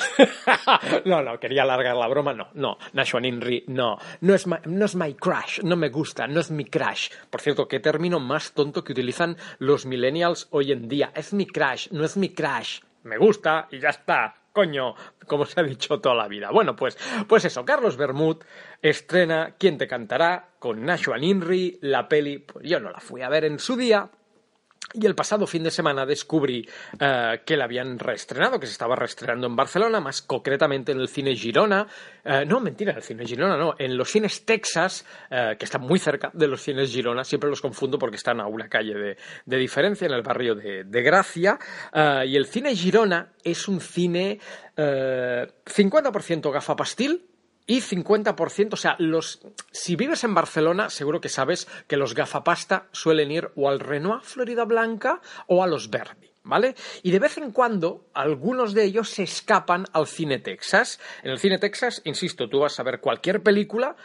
no, 1.06 1.22
no, 1.24 1.40
quería 1.40 1.64
alargar 1.64 1.96
la 1.96 2.10
broma, 2.10 2.34
no, 2.34 2.50
no. 2.56 2.78
Nashwan 2.92 3.24
Inri, 3.24 3.64
no. 3.68 3.98
No 4.20 4.36
es, 4.36 4.46
my, 4.46 4.58
no 4.66 4.86
es 4.86 4.96
my 4.96 5.14
crush, 5.14 5.62
no 5.64 5.78
me 5.78 5.88
gusta, 5.88 6.28
no 6.28 6.42
es 6.42 6.52
mi 6.52 6.66
crush. 6.66 7.10
Por 7.30 7.40
cierto, 7.40 7.70
qué 7.70 7.80
término 7.80 8.20
más 8.20 8.52
tonto 8.52 8.84
que 8.84 8.92
utilizan 8.92 9.38
los 9.60 9.86
millennials 9.86 10.50
hoy 10.52 10.74
en 10.74 10.90
día. 10.90 11.14
Es 11.16 11.34
mi 11.34 11.48
crush, 11.48 11.88
no 11.92 12.04
es 12.04 12.18
mi 12.18 12.34
crush. 12.34 12.82
Me 13.04 13.18
gusta 13.18 13.70
y 13.72 13.80
ya 13.80 13.90
está. 13.90 14.36
Coño, 14.52 14.94
como 15.26 15.46
se 15.46 15.62
ha 15.62 15.64
dicho 15.64 16.02
toda 16.02 16.16
la 16.16 16.28
vida. 16.28 16.52
Bueno, 16.52 16.76
pues, 16.76 16.98
pues 17.30 17.46
eso, 17.46 17.64
Carlos 17.64 17.96
Bermud 17.96 18.44
estrena 18.82 19.56
¿Quién 19.58 19.78
te 19.78 19.88
cantará? 19.88 20.50
con 20.60 20.84
Nashwan 20.84 21.24
Inri, 21.24 21.80
la 21.82 22.10
peli, 22.10 22.40
pues 22.40 22.68
yo 22.70 22.80
no 22.82 22.92
la 22.92 23.00
fui 23.00 23.22
a 23.22 23.30
ver 23.30 23.46
en 23.46 23.58
su 23.58 23.78
día, 23.78 24.12
y 24.94 25.06
el 25.06 25.16
pasado 25.16 25.48
fin 25.48 25.64
de 25.64 25.72
semana 25.72 26.06
descubrí 26.06 26.68
uh, 26.96 27.44
que 27.46 27.56
la 27.56 27.66
habían 27.66 27.98
reestrenado, 27.98 28.60
que 28.60 28.66
se 28.66 28.74
estaba 28.74 28.96
reestrenando 28.96 29.48
en 29.48 29.56
Barcelona, 29.56 30.00
más 30.00 30.22
concretamente 30.22 30.92
en 30.92 31.00
el 31.00 31.08
cine 31.08 31.36
Girona. 31.36 31.88
Uh, 32.26 32.46
no, 32.46 32.60
mentira, 32.60 32.92
en 32.92 32.98
el 32.98 33.04
cine 33.04 33.26
Girona 33.26 33.58
no, 33.58 33.76
en 33.78 33.98
los 33.98 34.10
cines 34.10 34.46
Texas, 34.46 35.06
uh, 35.32 35.58
que 35.58 35.66
están 35.66 35.82
muy 35.82 36.00
cerca 36.00 36.32
de 36.34 36.48
los 36.48 36.62
cines 36.62 36.92
Girona. 36.92 37.24
Siempre 37.24 37.50
los 37.50 37.62
confundo 37.62 37.98
porque 37.98 38.18
están 38.18 38.42
a 38.42 38.48
una 38.48 38.68
calle 38.68 39.16
de, 39.46 39.58
diferencia, 39.58 40.08
en 40.08 40.14
el 40.14 40.22
barrio 40.22 40.56
de, 40.56 40.84
de 40.84 41.02
Gracia. 41.02 41.58
y 42.26 42.36
el 42.36 42.46
cine 42.46 42.76
Girona 42.76 43.34
es 43.44 43.68
un 43.68 43.80
cine 43.80 44.40
50% 44.76 46.52
gafapastil, 46.52 47.31
y 47.68 47.82
50%, 47.82 48.74
o 48.74 48.78
sea, 48.78 48.96
los, 49.00 49.42
si 49.72 49.96
vives 49.96 50.24
en 50.24 50.34
Barcelona, 50.34 50.90
seguro 50.90 51.22
que 51.22 51.30
sabes 51.30 51.68
que 51.88 51.98
los 51.98 52.16
gafapasta 52.16 52.88
suelen 52.92 53.32
ir 53.32 53.52
o 53.56 53.70
al 53.70 53.80
Renoir 53.80 54.22
Florida 54.24 54.66
Blanca 54.66 55.22
o 55.48 55.64
a 55.64 55.68
los 55.68 55.90
Verdi. 55.90 56.31
¿Vale? 56.44 56.74
Y 57.04 57.12
de 57.12 57.20
vez 57.20 57.38
en 57.38 57.52
cuando 57.52 58.06
algunos 58.14 58.74
de 58.74 58.84
ellos 58.84 59.10
se 59.10 59.24
escapan 59.24 59.86
al 59.94 60.08
cine 60.08 60.40
Texas. 60.40 61.00
En 61.22 61.32
el 61.32 61.38
cine 61.38 61.60
Texas, 61.60 62.02
insisto, 62.06 62.50
tú 62.50 62.60
vas 62.62 62.80
a 62.80 62.84
ver 62.84 63.00
cualquier 63.00 63.44
película. 63.44 63.96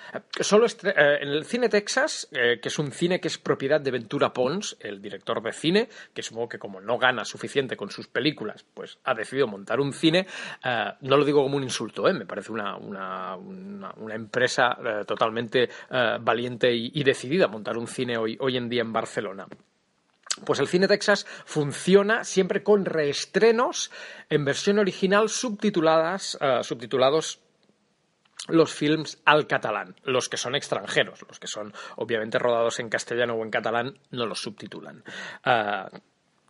Solo 0.40 0.66
eh, 0.66 1.18
en 1.20 1.28
el 1.28 1.46
cine 1.46 1.70
Texas, 1.70 2.28
eh, 2.32 2.60
que 2.60 2.68
es 2.68 2.78
un 2.78 2.92
cine 2.92 3.20
que 3.20 3.28
es 3.28 3.38
propiedad 3.38 3.80
de 3.80 3.90
Ventura 3.90 4.32
Pons, 4.32 4.76
el 4.80 5.00
director 5.00 5.42
de 5.42 5.52
cine, 5.52 5.88
que 6.12 6.22
supongo 6.22 6.50
que 6.50 6.58
como 6.58 6.80
no 6.80 6.98
gana 6.98 7.24
suficiente 7.24 7.76
con 7.76 7.90
sus 7.90 8.06
películas, 8.06 8.64
pues 8.74 8.98
ha 9.04 9.14
decidido 9.14 9.46
montar 9.46 9.80
un 9.80 9.94
cine. 9.94 10.26
Eh, 10.62 10.92
no 11.00 11.16
lo 11.16 11.24
digo 11.24 11.42
como 11.42 11.56
un 11.56 11.62
insulto, 11.62 12.08
¿eh? 12.08 12.12
me 12.12 12.26
parece 12.26 12.52
una, 12.52 12.76
una, 12.76 14.14
empresa 14.14 14.78
eh, 14.84 15.04
totalmente 15.06 15.68
eh, 15.90 16.18
valiente 16.20 16.74
y, 16.74 16.90
y, 16.94 17.04
decidida 17.04 17.46
a 17.46 17.48
montar 17.48 17.76
un 17.76 17.86
cine 17.86 18.16
hoy, 18.16 18.36
hoy 18.40 18.56
en 18.56 18.68
día 18.68 18.82
en 18.82 18.92
Barcelona. 18.92 19.46
Pues 20.44 20.60
el 20.60 20.68
cine 20.68 20.88
Texas 20.88 21.26
funciona 21.44 22.24
siempre 22.24 22.62
con 22.62 22.84
reestrenos 22.84 23.90
en 24.28 24.44
versión 24.44 24.78
original 24.78 25.28
subtituladas, 25.28 26.38
uh, 26.40 26.62
subtitulados 26.62 27.40
los 28.48 28.72
films 28.72 29.20
al 29.24 29.46
catalán, 29.46 29.96
los 30.04 30.28
que 30.28 30.36
son 30.36 30.54
extranjeros, 30.54 31.24
los 31.26 31.40
que 31.40 31.46
son 31.46 31.72
obviamente 31.96 32.38
rodados 32.38 32.78
en 32.78 32.88
castellano 32.88 33.34
o 33.34 33.42
en 33.42 33.50
catalán, 33.50 33.98
no 34.10 34.26
los 34.26 34.40
subtitulan. 34.40 35.02
Uh, 35.44 35.96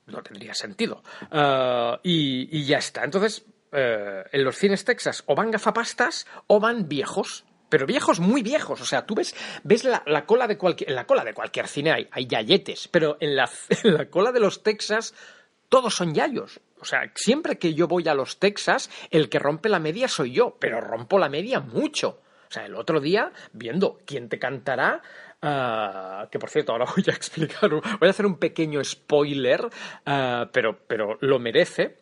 no 0.07 0.23
tendría 0.23 0.55
sentido. 0.55 1.03
Uh, 1.33 1.99
y, 2.03 2.49
y, 2.57 2.65
ya 2.65 2.79
está. 2.79 3.05
Entonces, 3.05 3.45
en 3.73 4.45
los 4.45 4.57
cines 4.57 4.85
Texas 4.85 5.25
o 5.27 5.35
van 5.35 5.51
gafapastas 5.51 6.27
o 6.47 6.61
van 6.61 6.89
viejos 6.89 7.45
pero 7.69 7.87
viejos 7.87 8.21
muy 8.21 8.43
viejos. 8.43 8.81
O 8.81 8.85
sea, 8.85 9.07
tú 9.07 9.15
ves, 9.15 9.35
ves 9.65 9.85
la, 9.85 10.03
la, 10.07 10.27
cola 10.27 10.47
de 10.47 10.57
cualquier, 10.57 10.91
en 10.91 10.97
la 10.97 11.07
cola 11.07 11.25
de 11.25 11.35
cualquier 11.35 11.69
cine 11.69 11.93
hay, 11.93 12.09
hay 12.11 12.27
yayetes, 12.27 12.89
pero 12.89 13.17
en 13.21 13.37
la, 13.37 13.49
la 13.83 14.09
cola 14.11 14.33
de 14.33 14.41
los 14.41 14.63
Texas 14.63 15.15
todos 15.69 15.95
son 15.95 16.15
yayos. 16.15 16.61
O 16.81 16.85
sea, 16.85 17.11
siempre 17.15 17.59
que 17.59 17.75
yo 17.75 17.89
voy 17.89 18.09
a 18.09 18.15
los 18.15 18.39
Texas, 18.39 18.91
el 19.11 19.29
que 19.29 19.39
rompe 19.39 19.69
la 19.69 19.79
media 19.79 20.09
soy 20.09 20.33
yo, 20.33 20.57
pero 20.61 20.81
rompo 20.81 21.19
la 21.19 21.29
media 21.29 21.61
mucho. 21.61 22.21
O 22.49 22.53
sea, 22.53 22.67
el 22.67 22.77
otro 22.77 23.01
día, 23.01 23.33
viendo 23.53 23.99
quién 24.07 24.29
te 24.29 24.39
cantará, 24.39 25.03
uh, 25.43 26.29
que 26.31 26.39
por 26.39 26.51
cierto, 26.51 26.73
ahora 26.73 26.87
voy 26.97 27.05
a 27.09 27.13
explicar, 27.13 27.71
voy 27.71 28.09
a 28.09 28.11
hacer 28.11 28.27
un 28.27 28.39
pequeño 28.39 28.85
spoiler, 28.85 29.65
uh, 29.65 30.47
pero, 30.53 30.79
pero 30.87 31.19
lo 31.21 31.39
merece. 31.39 31.97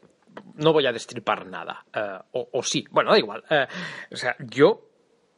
No 0.57 0.73
voy 0.73 0.85
a 0.87 0.93
destripar 0.93 1.47
nada. 1.47 1.85
Uh, 1.95 2.39
o, 2.39 2.49
o, 2.59 2.63
sí, 2.63 2.85
bueno, 2.91 3.13
da 3.13 3.19
igual. 3.19 3.45
o 4.11 4.17
sea, 4.17 4.37
yo 4.41 4.94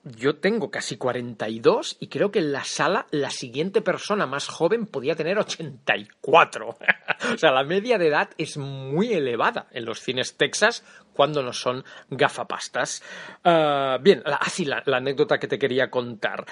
yo 0.07 0.37
tengo 0.37 0.71
casi 0.71 0.97
42 0.97 1.97
y 1.99 2.07
creo 2.07 2.31
que 2.31 2.39
en 2.39 2.53
la 2.53 2.65
sala 2.65 3.07
la 3.11 3.31
siguiente 3.31 3.81
persona 3.81 4.27
más 4.27 4.49
joven 4.49 4.87
podía 4.87 5.17
tener 5.17 5.39
84. 5.39 6.69
o 7.35 7.39
sea, 7.39 7.51
la 7.51 7.65
media 7.65 7.99
de 7.99 8.09
edad 8.09 8.31
es 8.39 8.57
muy 8.57 9.13
elevada 9.13 9.67
en 9.73 9.85
los 9.85 10.01
cines 10.01 10.37
Texas 10.37 10.85
cuando 11.13 11.43
no 11.43 11.53
son 11.53 11.85
gafapastas. 12.11 13.03
Uh, 13.45 14.01
bien, 14.01 14.23
así 14.25 14.67
ah, 14.71 14.83
la, 14.85 14.99
anécdota 14.99 15.39
que 15.39 15.49
te 15.49 15.59
quería 15.59 15.91
contar. 15.91 16.47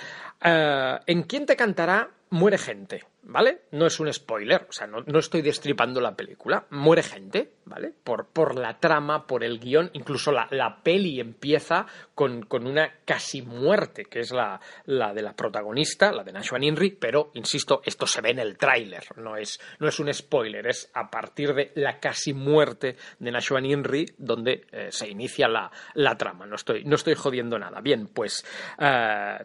Uh, 0.45 0.99
¿En 1.07 1.23
quién 1.23 1.47
te 1.47 1.55
cantará? 1.55 2.11
Muere 2.35 2.59
gente, 2.59 3.05
¿vale? 3.23 3.63
No 3.71 3.87
es 3.87 4.01
un 4.01 4.13
spoiler, 4.13 4.67
o 4.69 4.73
sea, 4.73 4.89
no, 4.89 5.03
no 5.07 5.21
estoy 5.21 5.41
destripando 5.41 6.01
la 6.01 6.17
película. 6.17 6.67
Muere 6.71 7.05
gente, 7.05 7.53
¿vale? 7.65 7.93
Por, 8.03 8.27
por 8.27 8.59
la 8.59 8.81
trama, 8.81 9.25
por 9.25 9.45
el 9.45 9.61
guion, 9.61 9.91
incluso 9.93 10.33
la, 10.33 10.49
la 10.51 10.83
peli 10.83 11.21
empieza 11.21 11.87
con, 12.13 12.43
con, 12.43 12.67
una 12.67 12.93
casi 13.05 13.43
muerte, 13.43 14.07
que 14.07 14.19
es 14.19 14.33
la, 14.33 14.61
la, 14.87 15.15
de 15.15 15.23
la 15.23 15.37
protagonista, 15.37 16.11
la 16.11 16.25
de 16.25 16.33
Nashwan 16.33 16.65
Inri, 16.65 16.91
pero, 16.91 17.31
insisto, 17.35 17.81
esto 17.85 18.05
se 18.05 18.21
ve 18.21 18.31
en 18.31 18.41
el 18.41 18.59
tráiler, 18.59 19.05
no 19.17 19.37
es, 19.37 19.61
no 19.79 19.87
es 19.87 20.01
un 20.01 20.13
spoiler, 20.13 20.67
es 20.67 20.91
a 20.93 21.09
partir 21.09 21.55
de 21.55 21.71
la 21.77 22.01
casi 22.01 22.35
muerte 22.35 22.97
de 23.21 23.31
Nashwan 23.31 23.65
Inri 23.65 24.07
donde 24.19 24.67
eh, 24.73 24.89
se 24.91 25.09
inicia 25.09 25.47
la, 25.47 25.71
la, 25.95 26.17
trama. 26.17 26.47
No 26.47 26.57
estoy, 26.57 26.85
no 26.85 26.97
estoy 26.97 27.15
jodiendo 27.15 27.61
nada. 27.61 27.81
Bien, 27.81 28.09
pues... 28.09 28.45
Uh, 28.77 29.45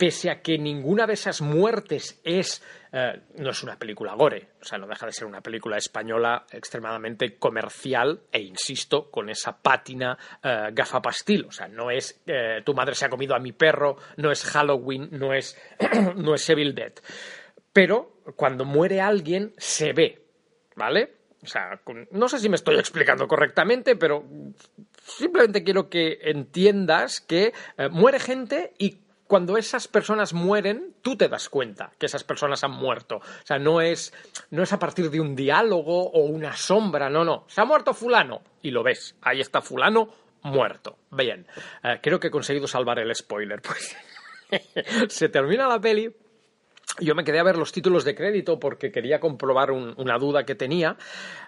pese 0.00 0.30
a 0.30 0.40
que 0.40 0.56
ninguna 0.56 1.06
de 1.06 1.12
esas 1.12 1.42
muertes 1.42 2.22
es 2.24 2.62
eh, 2.90 3.20
no 3.36 3.50
es 3.50 3.62
una 3.62 3.78
película 3.78 4.14
gore, 4.14 4.48
o 4.58 4.64
sea, 4.64 4.78
no 4.78 4.86
deja 4.86 5.04
de 5.04 5.12
ser 5.12 5.26
una 5.26 5.42
película 5.42 5.76
española 5.76 6.46
extremadamente 6.50 7.36
comercial 7.36 8.22
e 8.32 8.40
insisto, 8.40 9.10
con 9.10 9.28
esa 9.28 9.60
pátina 9.60 10.16
eh, 10.42 10.70
gafapastil, 10.72 11.44
o 11.44 11.52
sea, 11.52 11.68
no 11.68 11.90
es 11.90 12.18
eh, 12.26 12.62
tu 12.64 12.72
madre 12.72 12.94
se 12.94 13.04
ha 13.04 13.10
comido 13.10 13.34
a 13.34 13.40
mi 13.40 13.52
perro, 13.52 13.98
no 14.16 14.32
es 14.32 14.42
Halloween, 14.46 15.10
no 15.12 15.34
es, 15.34 15.60
no 16.16 16.34
es 16.34 16.48
Evil 16.48 16.74
Dead. 16.74 16.94
Pero 17.70 18.22
cuando 18.36 18.64
muere 18.64 19.02
alguien 19.02 19.52
se 19.58 19.92
ve, 19.92 20.24
¿vale? 20.76 21.12
O 21.42 21.46
sea, 21.46 21.78
no 22.12 22.26
sé 22.26 22.38
si 22.38 22.48
me 22.48 22.56
estoy 22.56 22.78
explicando 22.78 23.28
correctamente, 23.28 23.96
pero 23.96 24.24
simplemente 25.04 25.62
quiero 25.62 25.90
que 25.90 26.20
entiendas 26.22 27.20
que 27.20 27.52
eh, 27.76 27.88
muere 27.90 28.18
gente 28.18 28.72
y 28.78 29.00
cuando 29.30 29.56
esas 29.56 29.86
personas 29.86 30.34
mueren, 30.34 30.92
tú 31.02 31.16
te 31.16 31.28
das 31.28 31.48
cuenta 31.48 31.92
que 32.00 32.06
esas 32.06 32.24
personas 32.24 32.64
han 32.64 32.72
muerto. 32.72 33.18
O 33.18 33.46
sea, 33.46 33.60
no 33.60 33.80
es, 33.80 34.12
no 34.50 34.64
es 34.64 34.72
a 34.72 34.78
partir 34.80 35.08
de 35.08 35.20
un 35.20 35.36
diálogo 35.36 36.10
o 36.10 36.24
una 36.24 36.56
sombra, 36.56 37.08
no, 37.08 37.24
no. 37.24 37.44
Se 37.46 37.60
ha 37.60 37.64
muerto 37.64 37.94
fulano 37.94 38.42
y 38.60 38.72
lo 38.72 38.82
ves. 38.82 39.14
Ahí 39.22 39.40
está 39.40 39.62
fulano 39.62 40.08
muerto. 40.42 40.98
Bien, 41.12 41.46
eh, 41.84 42.00
creo 42.02 42.18
que 42.18 42.26
he 42.26 42.30
conseguido 42.32 42.66
salvar 42.66 42.98
el 42.98 43.14
spoiler. 43.14 43.62
Pues 43.62 43.96
se 45.08 45.28
termina 45.28 45.68
la 45.68 45.80
peli 45.80 46.12
yo 46.98 47.14
me 47.14 47.24
quedé 47.24 47.38
a 47.38 47.44
ver 47.44 47.56
los 47.56 47.72
títulos 47.72 48.04
de 48.04 48.14
crédito 48.14 48.58
porque 48.58 48.90
quería 48.90 49.20
comprobar 49.20 49.70
un, 49.70 49.94
una 49.96 50.18
duda 50.18 50.44
que 50.44 50.54
tenía. 50.54 50.96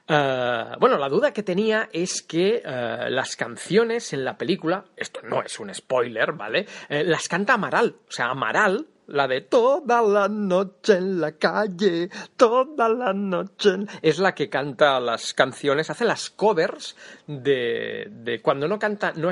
Uh, 0.08 0.78
bueno, 0.78 0.98
la 0.98 1.08
duda 1.08 1.32
que 1.32 1.42
tenía 1.42 1.88
es 1.92 2.22
que 2.22 2.62
uh, 2.64 3.10
las 3.10 3.36
canciones 3.36 4.12
en 4.12 4.24
la 4.24 4.36
película, 4.36 4.84
esto 4.96 5.20
no 5.22 5.42
es 5.42 5.58
un 5.58 5.74
spoiler, 5.74 6.32
¿vale? 6.32 6.66
Uh, 6.90 7.02
las 7.04 7.28
canta 7.28 7.54
Amaral. 7.54 7.96
O 8.08 8.12
sea, 8.12 8.26
Amaral, 8.26 8.86
la 9.06 9.28
de 9.28 9.42
toda 9.42 10.02
la 10.02 10.28
noche 10.28 10.94
en 10.94 11.20
la 11.20 11.32
calle, 11.32 12.08
toda 12.36 12.88
la 12.88 13.12
noche. 13.12 13.70
Es 14.00 14.18
la 14.18 14.34
que 14.34 14.48
canta 14.48 15.00
las 15.00 15.34
canciones, 15.34 15.90
hace 15.90 16.04
las 16.04 16.30
covers 16.30 16.96
de, 17.26 18.08
de 18.10 18.40
cuando 18.40 18.68
no 18.68 18.78
canta 18.78 19.12
no 19.12 19.30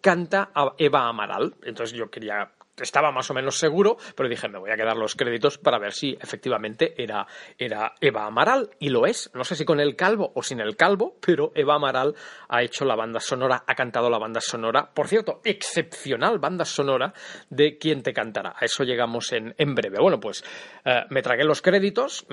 canta 0.00 0.50
a 0.54 0.74
Eva 0.78 1.08
Amaral. 1.08 1.54
Entonces 1.62 1.96
yo 1.96 2.10
quería 2.10 2.50
estaba 2.80 3.12
más 3.12 3.30
o 3.30 3.34
menos 3.34 3.58
seguro, 3.58 3.96
pero 4.14 4.28
dije, 4.28 4.48
me 4.48 4.58
voy 4.58 4.70
a 4.70 4.76
quedar 4.76 4.96
los 4.96 5.14
créditos 5.14 5.58
para 5.58 5.78
ver 5.78 5.92
si 5.92 6.16
efectivamente 6.20 6.94
era, 7.02 7.26
era 7.58 7.94
Eva 8.00 8.26
Amaral, 8.26 8.70
y 8.78 8.88
lo 8.88 9.06
es. 9.06 9.30
No 9.34 9.44
sé 9.44 9.54
si 9.54 9.64
con 9.64 9.80
el 9.80 9.96
calvo 9.96 10.32
o 10.34 10.42
sin 10.42 10.60
el 10.60 10.76
calvo, 10.76 11.16
pero 11.24 11.52
Eva 11.54 11.74
Amaral 11.74 12.14
ha 12.48 12.62
hecho 12.62 12.84
la 12.84 12.96
banda 12.96 13.20
sonora, 13.20 13.64
ha 13.66 13.74
cantado 13.74 14.10
la 14.10 14.18
banda 14.18 14.40
sonora, 14.40 14.90
por 14.92 15.08
cierto, 15.08 15.40
excepcional 15.44 16.38
banda 16.38 16.64
sonora 16.64 17.12
de 17.48 17.78
Quién 17.78 18.02
te 18.02 18.12
cantará. 18.12 18.54
A 18.56 18.64
eso 18.64 18.84
llegamos 18.84 19.32
en, 19.32 19.54
en 19.56 19.74
breve. 19.74 19.98
Bueno, 20.00 20.20
pues 20.20 20.44
eh, 20.84 21.04
me 21.10 21.22
tragué 21.22 21.44
los 21.44 21.62
créditos 21.62 22.26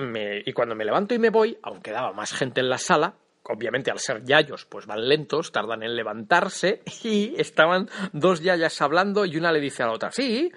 y 0.44 0.52
cuando 0.52 0.74
me 0.74 0.84
levanto 0.84 1.14
y 1.14 1.18
me 1.18 1.30
voy, 1.30 1.58
aunque 1.62 1.90
daba 1.90 2.12
más 2.12 2.32
gente 2.32 2.60
en 2.60 2.68
la 2.68 2.78
sala, 2.78 3.14
obviamente 3.44 3.90
al 3.90 3.98
ser 3.98 4.24
yayos, 4.24 4.66
pues 4.66 4.86
van 4.86 5.08
lentos, 5.08 5.52
tardan 5.52 5.82
en 5.82 5.96
levantarse 5.96 6.82
y 7.02 7.34
estaban 7.40 7.88
dos 8.12 8.40
yayas 8.40 8.80
hablando 8.82 9.24
y 9.24 9.36
una 9.36 9.52
le 9.52 9.60
dice 9.60 9.82
a 9.82 9.86
la 9.86 9.92
otra, 9.92 10.10
sí, 10.12 10.52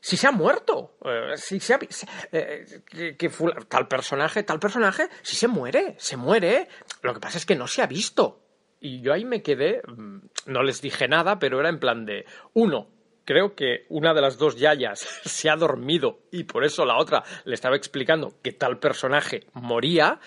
si 0.00 0.16
se 0.16 0.26
ha 0.26 0.32
muerto, 0.32 0.96
eh, 1.04 1.36
si 1.36 1.60
se 1.60 1.74
ha, 1.74 1.78
eh, 2.32 2.82
que, 3.16 3.30
tal 3.68 3.86
personaje, 3.86 4.42
tal 4.42 4.58
personaje, 4.58 5.08
si 5.22 5.36
se 5.36 5.46
muere, 5.46 5.94
se 5.98 6.16
muere, 6.16 6.68
lo 7.02 7.14
que 7.14 7.20
pasa 7.20 7.38
es 7.38 7.46
que 7.46 7.54
no 7.54 7.68
se 7.68 7.82
ha 7.82 7.86
visto. 7.86 8.40
Y 8.80 9.00
yo 9.00 9.12
ahí 9.12 9.24
me 9.24 9.42
quedé, 9.42 9.80
mm, 9.86 10.18
no 10.46 10.62
les 10.64 10.82
dije 10.82 11.06
nada, 11.06 11.38
pero 11.38 11.60
era 11.60 11.68
en 11.68 11.78
plan 11.78 12.04
de, 12.04 12.26
uno, 12.52 12.88
creo 13.24 13.54
que 13.54 13.86
una 13.88 14.12
de 14.12 14.20
las 14.20 14.38
dos 14.38 14.56
yayas 14.56 14.98
se 15.24 15.48
ha 15.48 15.56
dormido 15.56 16.18
y 16.32 16.44
por 16.44 16.64
eso 16.64 16.84
la 16.84 16.98
otra 16.98 17.22
le 17.44 17.54
estaba 17.54 17.76
explicando 17.76 18.34
que 18.42 18.52
tal 18.52 18.78
personaje 18.78 19.46
moría, 19.52 20.18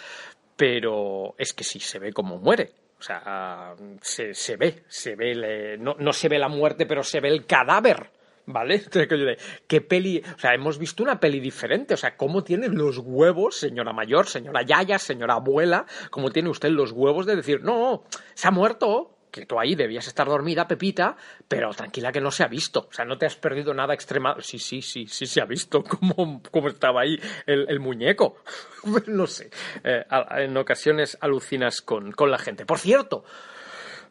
pero 0.55 1.35
es 1.37 1.53
que 1.53 1.63
sí 1.63 1.79
se 1.79 1.99
ve 1.99 2.13
como 2.13 2.37
muere. 2.37 2.71
O 2.99 3.03
sea, 3.03 3.75
se, 4.01 4.33
se 4.33 4.55
ve, 4.55 4.83
se 4.87 5.15
ve, 5.15 5.35
le, 5.35 5.77
no, 5.77 5.95
no, 5.99 6.13
se 6.13 6.29
ve 6.29 6.39
la 6.39 6.47
muerte, 6.47 6.85
pero 6.85 7.03
se 7.03 7.19
ve 7.19 7.29
el 7.29 7.45
cadáver. 7.45 8.09
¿Vale? 8.47 8.83
¿Qué 9.67 9.81
peli? 9.81 10.21
O 10.35 10.39
sea, 10.39 10.53
hemos 10.53 10.77
visto 10.77 11.01
una 11.01 11.19
peli 11.19 11.39
diferente. 11.39 11.95
O 11.95 11.97
sea, 11.97 12.15
¿cómo 12.15 12.43
tiene 12.43 12.67
los 12.69 12.99
huevos, 12.99 13.55
señora 13.57 13.91
mayor, 13.91 14.27
señora 14.27 14.61
Yaya, 14.61 14.99
señora 14.99 15.35
abuela? 15.35 15.85
¿Cómo 16.11 16.29
tiene 16.29 16.49
usted 16.49 16.69
los 16.69 16.91
huevos 16.91 17.25
de 17.25 17.35
decir, 17.35 17.61
no, 17.63 18.03
se 18.35 18.47
ha 18.47 18.51
muerto? 18.51 19.14
Que 19.35 19.45
tú 19.45 19.59
ahí 19.59 19.75
debías 19.75 20.07
estar 20.07 20.27
dormida, 20.27 20.65
Pepita, 20.65 21.17
pero 21.47 21.71
tranquila 21.71 22.11
que 22.11 22.21
no 22.21 22.31
se 22.31 22.43
ha 22.43 22.47
visto. 22.47 22.87
O 22.89 22.93
sea, 22.93 23.03
no 23.03 23.17
te 23.17 23.25
has 23.25 23.35
perdido 23.35 23.73
nada 23.73 23.93
extrema. 23.93 24.37
Sí, 24.39 24.59
sí, 24.59 24.81
sí, 24.81 25.07
sí 25.07 25.25
se 25.25 25.41
ha 25.41 25.45
visto 25.45 25.83
cómo, 26.15 26.41
cómo 26.49 26.69
estaba 26.69 27.01
ahí 27.01 27.19
el, 27.45 27.79
muñeco. 27.81 28.37
no 29.07 29.27
sé. 29.27 29.49
Eh, 29.83 30.05
en 30.37 30.55
ocasiones 30.55 31.17
alucinas 31.19 31.81
con, 31.81 32.13
con 32.13 32.31
la 32.31 32.37
gente. 32.37 32.65
Por 32.65 32.79
cierto, 32.79 33.25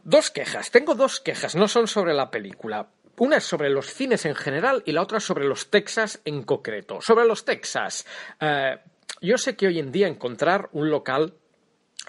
dos 0.03 0.31
quejas. 0.31 0.71
Tengo 0.71 0.95
dos 0.95 1.21
quejas. 1.21 1.55
No 1.55 1.69
son 1.69 1.89
sobre 1.89 2.13
la 2.13 2.31
película. 2.31 2.89
Una 3.17 3.39
es 3.39 3.45
sobre 3.45 3.71
los 3.71 3.87
cines 3.87 4.27
en 4.27 4.35
general 4.35 4.83
y 4.85 4.93
la 4.93 5.01
otra 5.01 5.21
sobre 5.21 5.47
los 5.47 5.71
Texas 5.71 6.21
en 6.27 6.43
concreto. 6.43 7.01
Sobre 7.01 7.25
los 7.25 7.47
Texas. 7.47 8.07
Eh, 8.41 8.77
yo 9.23 9.39
sé 9.39 9.57
que 9.57 9.69
hoy 9.69 9.79
en 9.79 9.91
día 9.91 10.07
encontrar 10.07 10.69
un 10.73 10.91
local 10.91 11.35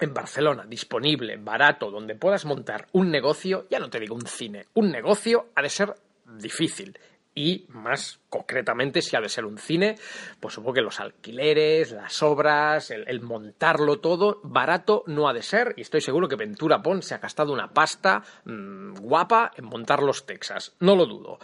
en 0.00 0.14
Barcelona, 0.14 0.64
disponible, 0.66 1.36
barato, 1.36 1.90
donde 1.90 2.14
puedas 2.14 2.44
montar 2.44 2.86
un 2.92 3.10
negocio, 3.10 3.66
ya 3.70 3.78
no 3.78 3.90
te 3.90 4.00
digo 4.00 4.14
un 4.14 4.26
cine, 4.26 4.66
un 4.74 4.90
negocio 4.90 5.46
ha 5.54 5.62
de 5.62 5.68
ser 5.68 5.94
difícil. 6.24 6.98
Y 7.38 7.66
más 7.68 8.18
concretamente, 8.30 9.02
si 9.02 9.14
ha 9.14 9.20
de 9.20 9.28
ser 9.28 9.44
un 9.44 9.58
cine, 9.58 9.96
pues 10.40 10.54
supongo 10.54 10.72
que 10.72 10.80
los 10.80 11.00
alquileres, 11.00 11.92
las 11.92 12.22
obras, 12.22 12.90
el, 12.90 13.20
montarlo 13.20 14.00
todo, 14.00 14.40
barato 14.42 15.04
no 15.06 15.28
ha 15.28 15.34
de 15.34 15.42
ser. 15.42 15.74
Y 15.76 15.82
estoy 15.82 16.00
seguro 16.00 16.28
que 16.28 16.36
Ventura 16.36 16.80
Pons 16.80 17.04
se 17.04 17.14
ha 17.14 17.18
gastado 17.18 17.52
una 17.52 17.68
pasta 17.68 18.22
mmm, 18.46 18.94
guapa 18.94 19.50
en 19.54 19.66
montar 19.66 20.02
los 20.02 20.24
Texas. 20.24 20.76
No 20.80 20.96
lo 20.96 21.04
dudo. 21.04 21.38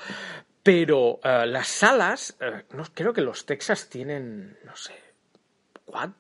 Pero 0.62 1.17
uh, 1.17 1.45
las 1.45 1.69
salas, 1.69 2.38
uh, 2.41 2.75
no, 2.75 2.85
creo 2.95 3.12
que 3.12 3.21
los 3.21 3.45
Texas 3.45 3.91
tienen, 3.91 4.57
no 4.65 4.75
sé, 4.75 4.95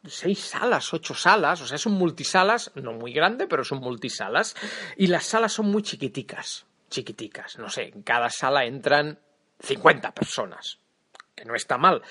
seis 0.04 0.40
salas, 0.40 0.92
ocho 0.92 1.14
salas, 1.14 1.60
o 1.60 1.66
sea, 1.66 1.76
es 1.76 1.86
un 1.86 1.94
multisalas, 1.94 2.72
no 2.74 2.92
muy 2.92 3.12
grande, 3.12 3.46
pero 3.46 3.62
es 3.62 3.70
un 3.70 3.80
multisalas, 3.80 4.54
y 4.96 5.06
las 5.06 5.24
salas 5.24 5.52
son 5.52 5.66
muy 5.66 5.82
chiquiticas, 5.82 6.66
chiquiticas, 6.90 7.58
no 7.58 7.68
sé, 7.68 7.90
en 7.94 8.02
cada 8.02 8.30
sala 8.30 8.64
entran 8.64 9.18
50 9.60 10.12
personas, 10.12 10.78
que 11.34 11.44
no 11.44 11.54
está 11.54 11.78
mal. 11.78 12.02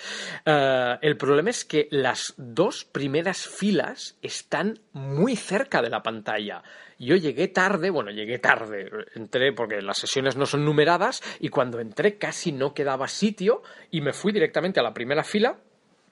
Uh, 0.46 0.98
el 1.02 1.18
problema 1.18 1.50
es 1.50 1.66
que 1.66 1.88
las 1.92 2.34
dos 2.38 2.86
primeras 2.86 3.46
filas 3.46 4.18
están 4.22 4.80
muy 4.94 5.36
cerca 5.36 5.82
de 5.82 5.90
la 5.90 6.02
pantalla. 6.02 6.64
Yo 6.98 7.16
llegué 7.16 7.48
tarde, 7.48 7.90
bueno, 7.90 8.12
llegué 8.12 8.40
tarde, 8.40 8.90
entré 9.16 9.54
porque 9.54 9.82
las 9.82 9.98
sesiones 9.98 10.36
no 10.36 10.46
son 10.46 10.64
numeradas 10.64 11.22
y 11.40 11.50
cuando 11.50 11.80
entré 11.80 12.18
casi 12.18 12.52
no 12.52 12.74
quedaba 12.74 13.08
sitio 13.08 13.64
y 13.90 14.02
me 14.02 14.14
fui 14.14 14.32
directamente 14.32 14.80
a 14.80 14.84
la 14.84 14.94
primera 14.94 15.24
fila 15.24 15.58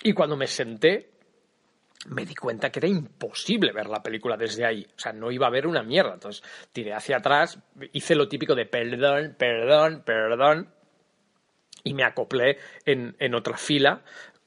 y 0.01 0.13
cuando 0.13 0.35
me 0.35 0.47
senté 0.47 1.09
me 2.07 2.25
di 2.25 2.33
cuenta 2.33 2.69
que 2.69 2.79
era 2.79 2.87
imposible 2.87 3.73
ver 3.73 3.87
la 3.87 4.01
película 4.01 4.37
desde 4.37 4.65
ahí. 4.65 4.85
O 4.95 4.99
sea, 4.99 5.11
no 5.11 5.31
iba 5.31 5.47
a 5.47 5.51
ver 5.51 5.67
una 5.67 5.83
mierda. 5.83 6.13
Entonces 6.13 6.43
tiré 6.71 6.93
hacia 6.93 7.17
atrás, 7.17 7.59
hice 7.91 8.15
lo 8.15 8.27
típico 8.27 8.55
de 8.55 8.65
perdón, 8.65 9.35
perdón, 9.37 10.03
perdón, 10.05 10.73
y 11.83 11.93
me 11.93 12.03
acoplé 12.03 12.57
en, 12.85 13.15
en 13.19 13.35
otra 13.35 13.57
fila, 13.57 14.03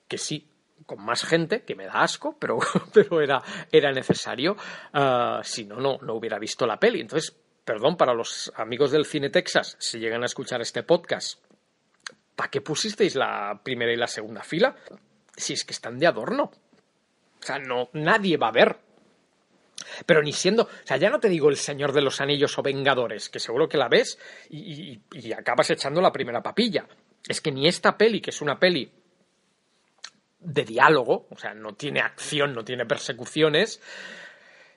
que 0.08 0.18
sí, 0.18 0.48
con 0.86 1.04
más 1.04 1.24
gente, 1.24 1.62
que 1.62 1.74
me 1.74 1.86
da 1.86 2.02
asco, 2.02 2.36
pero, 2.40 2.58
pero 2.92 3.20
era, 3.20 3.42
era 3.70 3.92
necesario. 3.92 4.56
Uh, 4.94 5.42
si 5.42 5.64
no, 5.64 5.76
no, 5.76 5.98
no 6.02 6.14
hubiera 6.14 6.38
visto 6.38 6.66
la 6.66 6.78
peli. 6.78 7.00
Entonces, 7.00 7.36
perdón 7.64 7.96
para 7.96 8.14
los 8.14 8.52
amigos 8.56 8.90
del 8.90 9.04
Cine 9.04 9.30
Texas, 9.30 9.76
si 9.78 9.98
llegan 9.98 10.22
a 10.22 10.26
escuchar 10.26 10.60
este 10.60 10.82
podcast, 10.82 11.38
¿para 12.34 12.50
qué 12.50 12.60
pusisteis 12.60 13.14
la 13.14 13.60
primera 13.62 13.92
y 13.92 13.96
la 13.96 14.06
segunda 14.06 14.42
fila? 14.42 14.74
Si 15.36 15.52
es 15.52 15.64
que 15.64 15.72
están 15.72 15.98
de 15.98 16.06
adorno. 16.06 16.50
O 17.42 17.44
sea, 17.44 17.58
no, 17.58 17.90
nadie 17.92 18.36
va 18.36 18.48
a 18.48 18.52
ver. 18.52 18.78
Pero 20.06 20.22
ni 20.22 20.32
siendo, 20.32 20.62
o 20.62 20.86
sea, 20.86 20.96
ya 20.96 21.10
no 21.10 21.18
te 21.18 21.28
digo 21.28 21.48
el 21.48 21.56
Señor 21.56 21.92
de 21.92 22.02
los 22.02 22.20
Anillos 22.20 22.56
o 22.56 22.62
Vengadores, 22.62 23.28
que 23.28 23.40
seguro 23.40 23.68
que 23.68 23.78
la 23.78 23.88
ves 23.88 24.18
y, 24.48 25.00
acabas 25.36 25.70
echando 25.70 26.00
la 26.00 26.12
primera 26.12 26.42
papilla. 26.42 26.86
es 27.26 27.40
que 27.40 27.52
ni 27.52 27.66
esta 27.66 27.96
peli, 27.96 28.20
que 28.20 28.30
es 28.30 28.40
una 28.40 28.58
peli 28.58 28.90
de 30.38 30.64
diálogo, 30.64 31.26
o 31.30 31.36
sea, 31.36 31.54
no 31.54 31.74
tiene 31.74 32.00
acción, 32.00 32.54
no 32.54 32.64
tiene 32.64 32.86
persecuciones, 32.86 33.80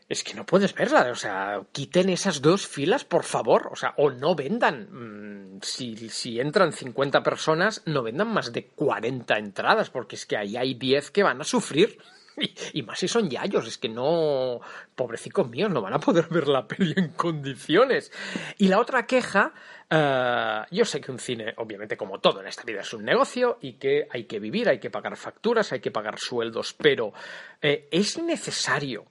es 0.07 0.23
que 0.23 0.35
no 0.35 0.45
puedes 0.45 0.75
verla, 0.75 1.09
o 1.11 1.15
sea, 1.15 1.61
quiten 1.71 2.09
esas 2.09 2.41
dos 2.41 2.67
filas, 2.67 3.03
por 3.03 3.23
favor, 3.23 3.69
o 3.71 3.75
sea, 3.75 3.95
o 3.97 4.11
no 4.11 4.35
vendan, 4.35 5.55
mm, 5.55 5.61
si, 5.63 6.09
si 6.09 6.39
entran 6.39 6.71
50 6.71 7.23
personas, 7.23 7.81
no 7.85 8.03
vendan 8.03 8.31
más 8.31 8.53
de 8.53 8.67
40 8.67 9.37
entradas, 9.37 9.89
porque 9.89 10.15
es 10.15 10.27
que 10.27 10.37
ahí 10.37 10.57
hay 10.57 10.75
10 10.75 11.09
que 11.09 11.23
van 11.23 11.41
a 11.41 11.43
sufrir. 11.43 11.97
Y, 12.73 12.83
más 12.83 12.99
si 12.99 13.07
son 13.07 13.29
yayos, 13.29 13.67
es 13.67 13.77
que 13.77 13.89
no, 13.89 14.59
pobrecicos 14.95 15.49
míos, 15.49 15.71
no 15.71 15.81
van 15.81 15.93
a 15.93 15.99
poder 15.99 16.27
ver 16.29 16.47
la 16.47 16.67
peli 16.67 16.93
en 16.97 17.09
condiciones. 17.09 18.11
Y 18.57 18.67
la 18.67 18.79
otra 18.79 19.05
queja, 19.05 19.53
eh, 19.89 20.61
yo 20.71 20.85
sé 20.85 21.01
que 21.01 21.11
un 21.11 21.19
cine, 21.19 21.53
obviamente 21.57 21.97
como 21.97 22.19
todo 22.19 22.41
en 22.41 22.47
esta 22.47 22.63
vida, 22.63 22.81
es 22.81 22.93
un 22.93 23.03
negocio 23.03 23.57
y 23.61 23.73
que 23.73 24.07
hay 24.09 24.25
que 24.25 24.39
vivir, 24.39 24.69
hay 24.69 24.79
que 24.79 24.89
pagar 24.89 25.15
facturas, 25.17 25.71
hay 25.71 25.79
que 25.79 25.91
pagar 25.91 26.19
sueldos, 26.19 26.73
pero 26.73 27.13
eh, 27.61 27.87
es 27.91 28.21
necesario 28.21 29.05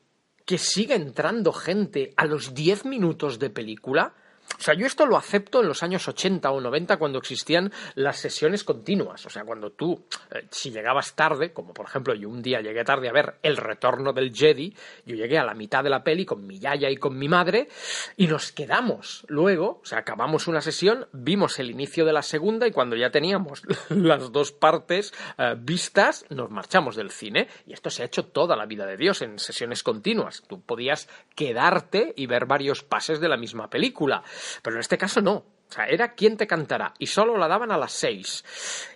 que 0.45 0.59
siga 0.59 0.95
entrando 0.95 1.53
gente 1.53 2.13
a 2.17 2.27
los 2.27 2.55
10 2.55 2.85
minutos 2.85 3.39
de 3.39 3.51
película 3.51 4.15
o 4.59 4.63
sea, 4.63 4.75
yo 4.75 4.87
esto 4.87 5.07
lo 5.07 5.17
acepto 5.17 5.61
en 5.61 5.69
los 5.69 5.83
años 5.83 6.07
80 6.07 6.51
o 6.51 6.61
90 6.61 6.97
cuando 6.97 7.19
existían 7.19 7.73
las 7.95 8.19
sesiones 8.19 8.65
continuas. 8.65 9.27
O 9.27 9.31
sea, 9.31 9.45
cuando 9.45 9.73
tú, 9.73 10.07
eh, 10.31 10.47
si 10.51 10.71
llegabas 10.71 11.15
tarde, 11.15 11.53
como 11.53 11.75
por 11.75 11.87
ejemplo 11.87 12.15
yo 12.15 12.29
un 12.29 12.43
día 12.43 12.61
llegué 12.61 12.85
tarde 12.85 13.09
a 13.09 13.13
ver 13.13 13.35
El 13.43 13.57
retorno 13.57 14.13
del 14.13 14.35
Jedi, 14.35 14.75
yo 15.05 15.17
llegué 15.17 15.39
a 15.39 15.45
la 15.45 15.55
mitad 15.55 15.83
de 15.83 15.91
la 15.91 16.03
peli 16.03 16.25
con 16.25 16.47
mi 16.47 16.59
yaya 16.59 16.91
y 16.91 16.97
con 16.97 17.19
mi 17.19 17.29
madre 17.29 17.69
y 18.17 18.27
nos 18.27 18.53
quedamos. 18.53 19.25
Luego, 19.29 19.81
o 19.83 19.87
sea, 19.87 19.99
acabamos 19.99 20.47
una 20.47 20.61
sesión, 20.61 21.09
vimos 21.13 21.59
el 21.59 21.71
inicio 21.71 22.05
de 22.05 22.13
la 22.13 22.23
segunda 22.23 22.67
y 22.67 22.71
cuando 22.73 22.97
ya 22.97 23.11
teníamos 23.11 23.63
las 23.89 24.31
dos 24.33 24.53
partes 24.53 25.13
eh, 25.39 25.57
vistas, 25.59 26.25
nos 26.31 26.51
marchamos 26.51 26.97
del 26.97 27.11
cine. 27.11 27.49
Y 27.67 27.73
esto 27.73 27.91
se 27.91 28.03
ha 28.03 28.07
hecho 28.07 28.27
toda 28.27 28.57
la 28.57 28.67
vida 28.67 28.87
de 28.87 28.97
Dios 28.97 29.23
en 29.23 29.39
sesiones 29.39 29.83
continuas. 29.83 30.43
Tú 30.47 30.63
podías 30.63 31.09
quedarte 31.35 32.13
y 32.17 32.27
ver 32.27 32.47
varios 32.47 32.83
pases 32.83 33.21
de 33.21 33.29
la 33.29 33.37
misma 33.37 33.69
película. 33.69 34.23
Pero 34.63 34.77
en 34.77 34.81
este 34.81 34.99
caso 34.99 35.21
no. 35.21 35.33
O 35.35 35.73
sea, 35.73 35.87
era 35.87 36.15
quién 36.15 36.37
te 36.37 36.47
cantará. 36.47 36.95
Y 36.99 37.07
solo 37.07 37.37
la 37.37 37.49
daban 37.49 37.73
a 37.73 37.79
las 37.79 37.93
seis. 37.93 38.45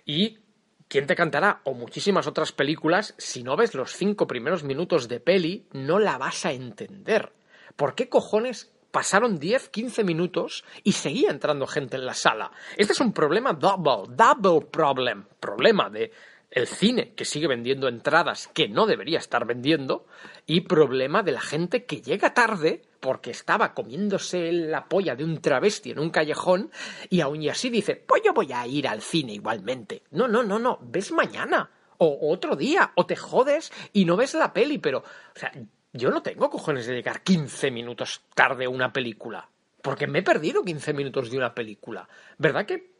Y 0.05 0.39
quién 0.87 1.07
te 1.07 1.15
cantará 1.15 1.61
o 1.63 1.73
muchísimas 1.73 2.27
otras 2.27 2.51
películas, 2.51 3.15
si 3.17 3.43
no 3.43 3.55
ves 3.55 3.75
los 3.75 3.93
cinco 3.93 4.27
primeros 4.27 4.63
minutos 4.63 5.07
de 5.07 5.19
peli, 5.19 5.67
no 5.71 5.99
la 5.99 6.17
vas 6.17 6.45
a 6.45 6.51
entender. 6.51 7.33
¿Por 7.75 7.95
qué 7.95 8.09
cojones 8.09 8.71
pasaron 8.91 9.39
10, 9.39 9.69
15 9.69 10.03
minutos 10.03 10.63
y 10.83 10.93
seguía 10.93 11.29
entrando 11.29 11.67
gente 11.67 11.97
en 11.97 12.05
la 12.05 12.13
sala. 12.13 12.51
Este 12.75 12.93
es 12.93 12.99
un 12.99 13.13
problema 13.13 13.53
double, 13.53 14.15
double 14.15 14.67
problem, 14.71 15.25
problema 15.39 15.89
de 15.89 16.11
el 16.51 16.67
cine 16.67 17.13
que 17.13 17.25
sigue 17.25 17.47
vendiendo 17.47 17.87
entradas 17.87 18.47
que 18.53 18.67
no 18.67 18.87
debería 18.87 19.19
estar 19.19 19.45
vendiendo 19.45 20.05
y 20.47 20.61
problema 20.61 21.21
de 21.21 21.31
la 21.31 21.41
gente 21.41 21.85
que 21.85 22.01
llega 22.01 22.33
tarde 22.33 22.81
porque 22.99 23.31
estaba 23.31 23.73
comiéndose 23.73 24.51
la 24.51 24.85
polla 24.87 25.15
de 25.15 25.23
un 25.23 25.41
travesti 25.41 25.91
en 25.91 25.99
un 25.99 26.09
callejón 26.09 26.71
y 27.09 27.21
aún 27.21 27.41
y 27.41 27.49
así 27.49 27.69
dice, 27.69 27.95
pues 27.95 28.23
yo 28.25 28.33
voy 28.33 28.51
a 28.51 28.65
ir 28.65 28.87
al 28.87 29.01
cine 29.01 29.33
igualmente. 29.33 30.03
No, 30.11 30.27
no, 30.27 30.43
no, 30.43 30.57
no, 30.59 30.79
ves 30.81 31.11
mañana 31.11 31.69
o 31.97 32.31
otro 32.31 32.55
día 32.55 32.91
o 32.95 33.05
te 33.05 33.15
jodes 33.15 33.71
y 33.93 34.05
no 34.05 34.17
ves 34.17 34.33
la 34.33 34.51
peli, 34.51 34.79
pero, 34.79 34.99
o 34.99 35.39
sea, 35.39 35.51
yo 35.93 36.09
no 36.09 36.21
tengo 36.21 36.49
cojones 36.49 36.87
de 36.87 36.95
llegar 36.95 37.21
15 37.21 37.71
minutos 37.71 38.23
tarde 38.33 38.65
a 38.65 38.69
una 38.69 38.91
película. 38.91 39.49
Porque 39.81 40.07
me 40.07 40.19
he 40.19 40.23
perdido 40.23 40.63
15 40.63 40.93
minutos 40.93 41.31
de 41.31 41.37
una 41.37 41.53
película. 41.53 42.07
¿Verdad 42.37 42.65
que 42.65 42.98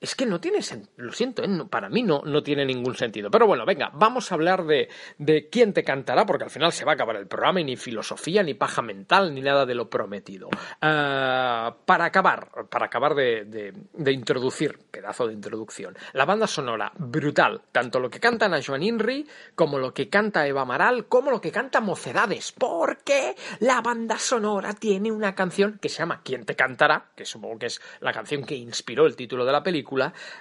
es 0.00 0.14
que 0.14 0.26
no 0.26 0.40
tiene 0.40 0.60
lo 0.96 1.12
siento, 1.12 1.42
¿eh? 1.42 1.48
para 1.70 1.88
mí 1.88 2.02
no, 2.02 2.22
no 2.24 2.42
tiene 2.42 2.64
ningún 2.64 2.94
sentido. 2.94 3.30
Pero 3.30 3.46
bueno, 3.46 3.64
venga, 3.64 3.90
vamos 3.94 4.30
a 4.30 4.34
hablar 4.34 4.64
de, 4.64 4.88
de 5.18 5.48
quién 5.48 5.72
te 5.72 5.84
cantará, 5.84 6.26
porque 6.26 6.44
al 6.44 6.50
final 6.50 6.72
se 6.72 6.84
va 6.84 6.92
a 6.92 6.94
acabar 6.94 7.16
el 7.16 7.26
programa 7.26 7.60
y 7.60 7.64
ni 7.64 7.76
filosofía, 7.76 8.42
ni 8.42 8.54
paja 8.54 8.82
mental, 8.82 9.34
ni 9.34 9.40
nada 9.40 9.66
de 9.66 9.74
lo 9.74 9.88
prometido. 9.88 10.48
Ah, 10.80 11.76
para 11.84 12.06
acabar, 12.06 12.50
para 12.68 12.86
acabar 12.86 13.14
de, 13.14 13.72
de, 13.92 14.12
introducir, 14.12 14.78
pedazo 14.90 15.26
de 15.26 15.34
introducción, 15.34 15.96
la 16.12 16.24
banda 16.24 16.46
sonora, 16.46 16.92
brutal, 16.96 17.62
tanto 17.72 18.00
lo 18.00 18.10
que 18.10 18.20
canta 18.20 18.46
Joan 18.64 18.82
Inri, 18.82 19.26
como 19.54 19.78
lo 19.78 19.92
que 19.92 20.08
canta 20.08 20.46
Eva 20.46 20.62
Amaral, 20.62 21.06
como 21.06 21.30
lo 21.30 21.40
que 21.40 21.52
canta 21.52 21.80
Mocedades, 21.80 22.52
porque 22.52 23.34
la 23.60 23.80
banda 23.80 24.18
sonora 24.18 24.72
tiene 24.72 25.12
una 25.12 25.34
canción 25.34 25.78
que 25.80 25.88
se 25.88 25.98
llama 25.98 26.20
¿Quién 26.22 26.44
te 26.44 26.54
cantará? 26.54 27.06
que 27.14 27.24
supongo 27.24 27.58
que 27.58 27.66
es 27.66 27.80
la 28.00 28.12
canción 28.12 28.44
que 28.44 28.54
inspiró 28.54 29.06
el 29.06 29.16
título 29.16 29.44
de 29.44 29.52
la 29.52 29.62
película, 29.62 29.85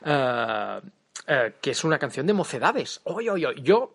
eh, 0.05 0.81
eh, 1.27 1.53
que 1.62 1.71
es 1.71 1.84
una 1.84 1.97
canción 1.97 2.27
de 2.27 2.34
mocedades. 2.34 3.01
Oye, 3.03 3.29
oye, 3.29 3.47
yo, 3.62 3.93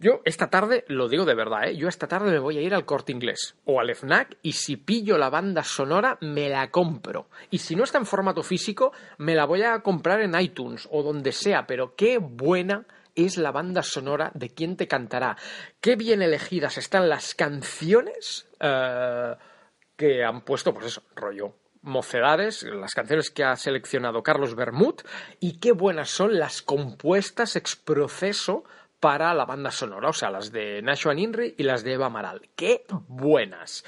yo 0.00 0.22
esta 0.24 0.48
tarde, 0.48 0.84
lo 0.88 1.08
digo 1.08 1.24
de 1.24 1.34
verdad, 1.34 1.68
¿eh? 1.68 1.76
yo 1.76 1.88
esta 1.88 2.08
tarde 2.08 2.30
me 2.30 2.38
voy 2.38 2.58
a 2.58 2.62
ir 2.62 2.74
al 2.74 2.84
corte 2.84 3.12
inglés 3.12 3.56
o 3.64 3.80
al 3.80 3.94
FNAC 3.94 4.38
y 4.42 4.52
si 4.52 4.76
pillo 4.76 5.18
la 5.18 5.30
banda 5.30 5.62
sonora 5.62 6.16
me 6.20 6.48
la 6.48 6.70
compro. 6.70 7.28
Y 7.50 7.58
si 7.58 7.76
no 7.76 7.84
está 7.84 7.98
en 7.98 8.06
formato 8.06 8.42
físico, 8.42 8.92
me 9.18 9.34
la 9.34 9.44
voy 9.44 9.62
a 9.62 9.80
comprar 9.80 10.20
en 10.20 10.38
iTunes 10.40 10.88
o 10.90 11.02
donde 11.02 11.32
sea, 11.32 11.66
pero 11.66 11.94
qué 11.94 12.18
buena 12.18 12.86
es 13.14 13.36
la 13.36 13.50
banda 13.50 13.82
sonora 13.82 14.30
de 14.34 14.50
quién 14.50 14.76
te 14.76 14.86
cantará. 14.86 15.36
Qué 15.80 15.96
bien 15.96 16.22
elegidas 16.22 16.78
están 16.78 17.08
las 17.08 17.34
canciones 17.34 18.48
que 18.58 20.24
han 20.24 20.40
puesto, 20.42 20.72
pues 20.72 20.86
eso, 20.86 21.02
rollo 21.16 21.52
mocedades, 21.82 22.62
las 22.62 22.94
canciones 22.94 23.30
que 23.30 23.44
ha 23.44 23.56
seleccionado 23.56 24.22
Carlos 24.22 24.54
Bermud, 24.54 24.94
y 25.40 25.58
qué 25.58 25.72
buenas 25.72 26.10
son 26.10 26.38
las 26.38 26.62
compuestas 26.62 27.56
ex 27.56 27.76
proceso 27.76 28.64
para 29.00 29.32
la 29.34 29.44
banda 29.44 29.70
sonora, 29.70 30.08
o 30.08 30.12
sea, 30.12 30.30
las 30.30 30.50
de 30.50 30.82
Nashwan 30.82 31.18
Inri 31.18 31.54
y 31.56 31.62
las 31.62 31.84
de 31.84 31.92
Eva 31.92 32.06
Amaral. 32.06 32.48
¡Qué 32.56 32.84
buenas! 33.06 33.84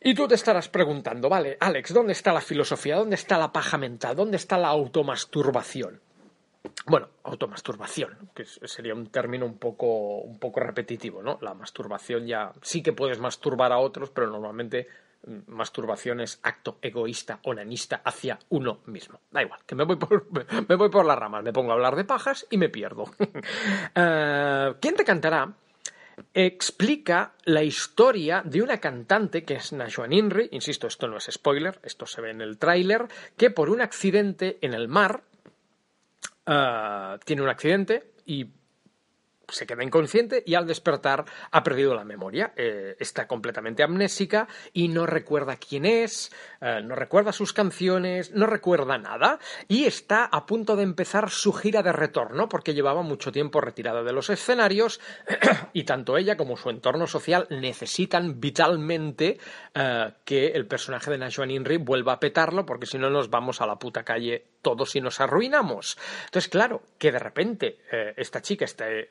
Y 0.00 0.14
tú 0.14 0.28
te 0.28 0.34
estarás 0.34 0.68
preguntando, 0.68 1.28
vale, 1.28 1.56
Alex, 1.60 1.94
¿dónde 1.94 2.12
está 2.12 2.32
la 2.32 2.42
filosofía? 2.42 2.96
¿Dónde 2.96 3.16
está 3.16 3.38
la 3.38 3.52
paja 3.52 3.78
mental? 3.78 4.14
¿Dónde 4.14 4.36
está 4.36 4.58
la 4.58 4.68
automasturbación? 4.68 6.00
Bueno, 6.86 7.08
automasturbación, 7.22 8.30
que 8.34 8.44
sería 8.44 8.94
un 8.94 9.06
término 9.06 9.46
un 9.46 9.58
poco, 9.58 10.18
un 10.18 10.38
poco 10.38 10.60
repetitivo, 10.60 11.22
¿no? 11.22 11.38
La 11.40 11.54
masturbación 11.54 12.26
ya 12.26 12.52
sí 12.62 12.82
que 12.82 12.92
puedes 12.92 13.18
masturbar 13.18 13.72
a 13.72 13.78
otros, 13.78 14.10
pero 14.10 14.28
normalmente 14.28 14.88
masturbación 15.46 16.20
es 16.20 16.40
acto 16.42 16.78
egoísta, 16.82 17.40
onanista 17.42 18.02
hacia 18.04 18.38
uno 18.50 18.80
mismo. 18.86 19.20
Da 19.30 19.42
igual, 19.42 19.60
que 19.66 19.74
me 19.74 19.84
voy 19.84 19.96
por, 19.96 20.26
me 20.68 20.76
voy 20.76 20.88
por 20.90 21.04
las 21.04 21.18
ramas, 21.18 21.42
me 21.42 21.52
pongo 21.52 21.70
a 21.70 21.74
hablar 21.74 21.96
de 21.96 22.04
pajas 22.04 22.46
y 22.50 22.58
me 22.58 22.68
pierdo. 22.68 23.04
Eh, 23.96 24.74
¿Quién 24.80 24.96
te 24.96 25.04
cantará? 25.04 25.52
explica 26.32 27.34
la 27.44 27.62
historia 27.62 28.42
de 28.44 28.62
una 28.62 28.78
cantante 28.78 29.44
que 29.44 29.54
es 29.54 29.74
Inri, 30.10 30.48
insisto, 30.52 30.86
esto 30.86 31.08
no 31.08 31.16
es 31.16 31.28
spoiler, 31.30 31.80
esto 31.82 32.06
se 32.06 32.20
ve 32.20 32.30
en 32.30 32.40
el 32.40 32.58
tráiler, 32.58 33.06
que 33.36 33.50
por 33.50 33.70
un 33.70 33.80
accidente 33.80 34.58
en 34.60 34.74
el 34.74 34.88
mar 34.88 35.22
eh, 36.46 37.18
tiene 37.24 37.42
un 37.42 37.48
accidente 37.48 38.12
y 38.26 38.46
se 39.48 39.66
queda 39.66 39.84
inconsciente 39.84 40.42
y 40.46 40.54
al 40.54 40.66
despertar 40.66 41.24
ha 41.50 41.62
perdido 41.62 41.94
la 41.94 42.04
memoria. 42.04 42.52
Eh, 42.56 42.96
está 42.98 43.26
completamente 43.26 43.82
amnésica 43.82 44.48
y 44.72 44.88
no 44.88 45.06
recuerda 45.06 45.56
quién 45.56 45.84
es, 45.84 46.32
eh, 46.60 46.80
no 46.82 46.94
recuerda 46.94 47.32
sus 47.32 47.52
canciones, 47.52 48.32
no 48.32 48.46
recuerda 48.46 48.98
nada 48.98 49.38
y 49.68 49.84
está 49.84 50.24
a 50.24 50.46
punto 50.46 50.76
de 50.76 50.82
empezar 50.82 51.30
su 51.30 51.52
gira 51.52 51.82
de 51.82 51.92
retorno 51.92 52.48
porque 52.48 52.74
llevaba 52.74 53.02
mucho 53.02 53.32
tiempo 53.32 53.60
retirada 53.60 54.02
de 54.02 54.12
los 54.12 54.30
escenarios 54.30 55.00
y 55.72 55.84
tanto 55.84 56.16
ella 56.16 56.36
como 56.36 56.56
su 56.56 56.70
entorno 56.70 57.06
social 57.06 57.46
necesitan 57.50 58.40
vitalmente 58.40 59.38
eh, 59.74 60.12
que 60.24 60.48
el 60.48 60.66
personaje 60.66 61.10
de 61.10 61.18
Najwa 61.18 61.46
Inri 61.46 61.76
vuelva 61.76 62.14
a 62.14 62.20
petarlo 62.20 62.64
porque 62.66 62.86
si 62.86 62.98
no 62.98 63.10
nos 63.10 63.30
vamos 63.30 63.60
a 63.60 63.66
la 63.66 63.78
puta 63.78 64.04
calle 64.04 64.53
todos 64.64 64.96
y 64.96 65.00
nos 65.00 65.20
arruinamos. 65.20 65.96
Entonces, 66.24 66.50
claro, 66.50 66.82
que 66.98 67.12
de 67.12 67.20
repente 67.20 67.78
esta 68.16 68.42
chica 68.42 68.64
esté 68.64 69.10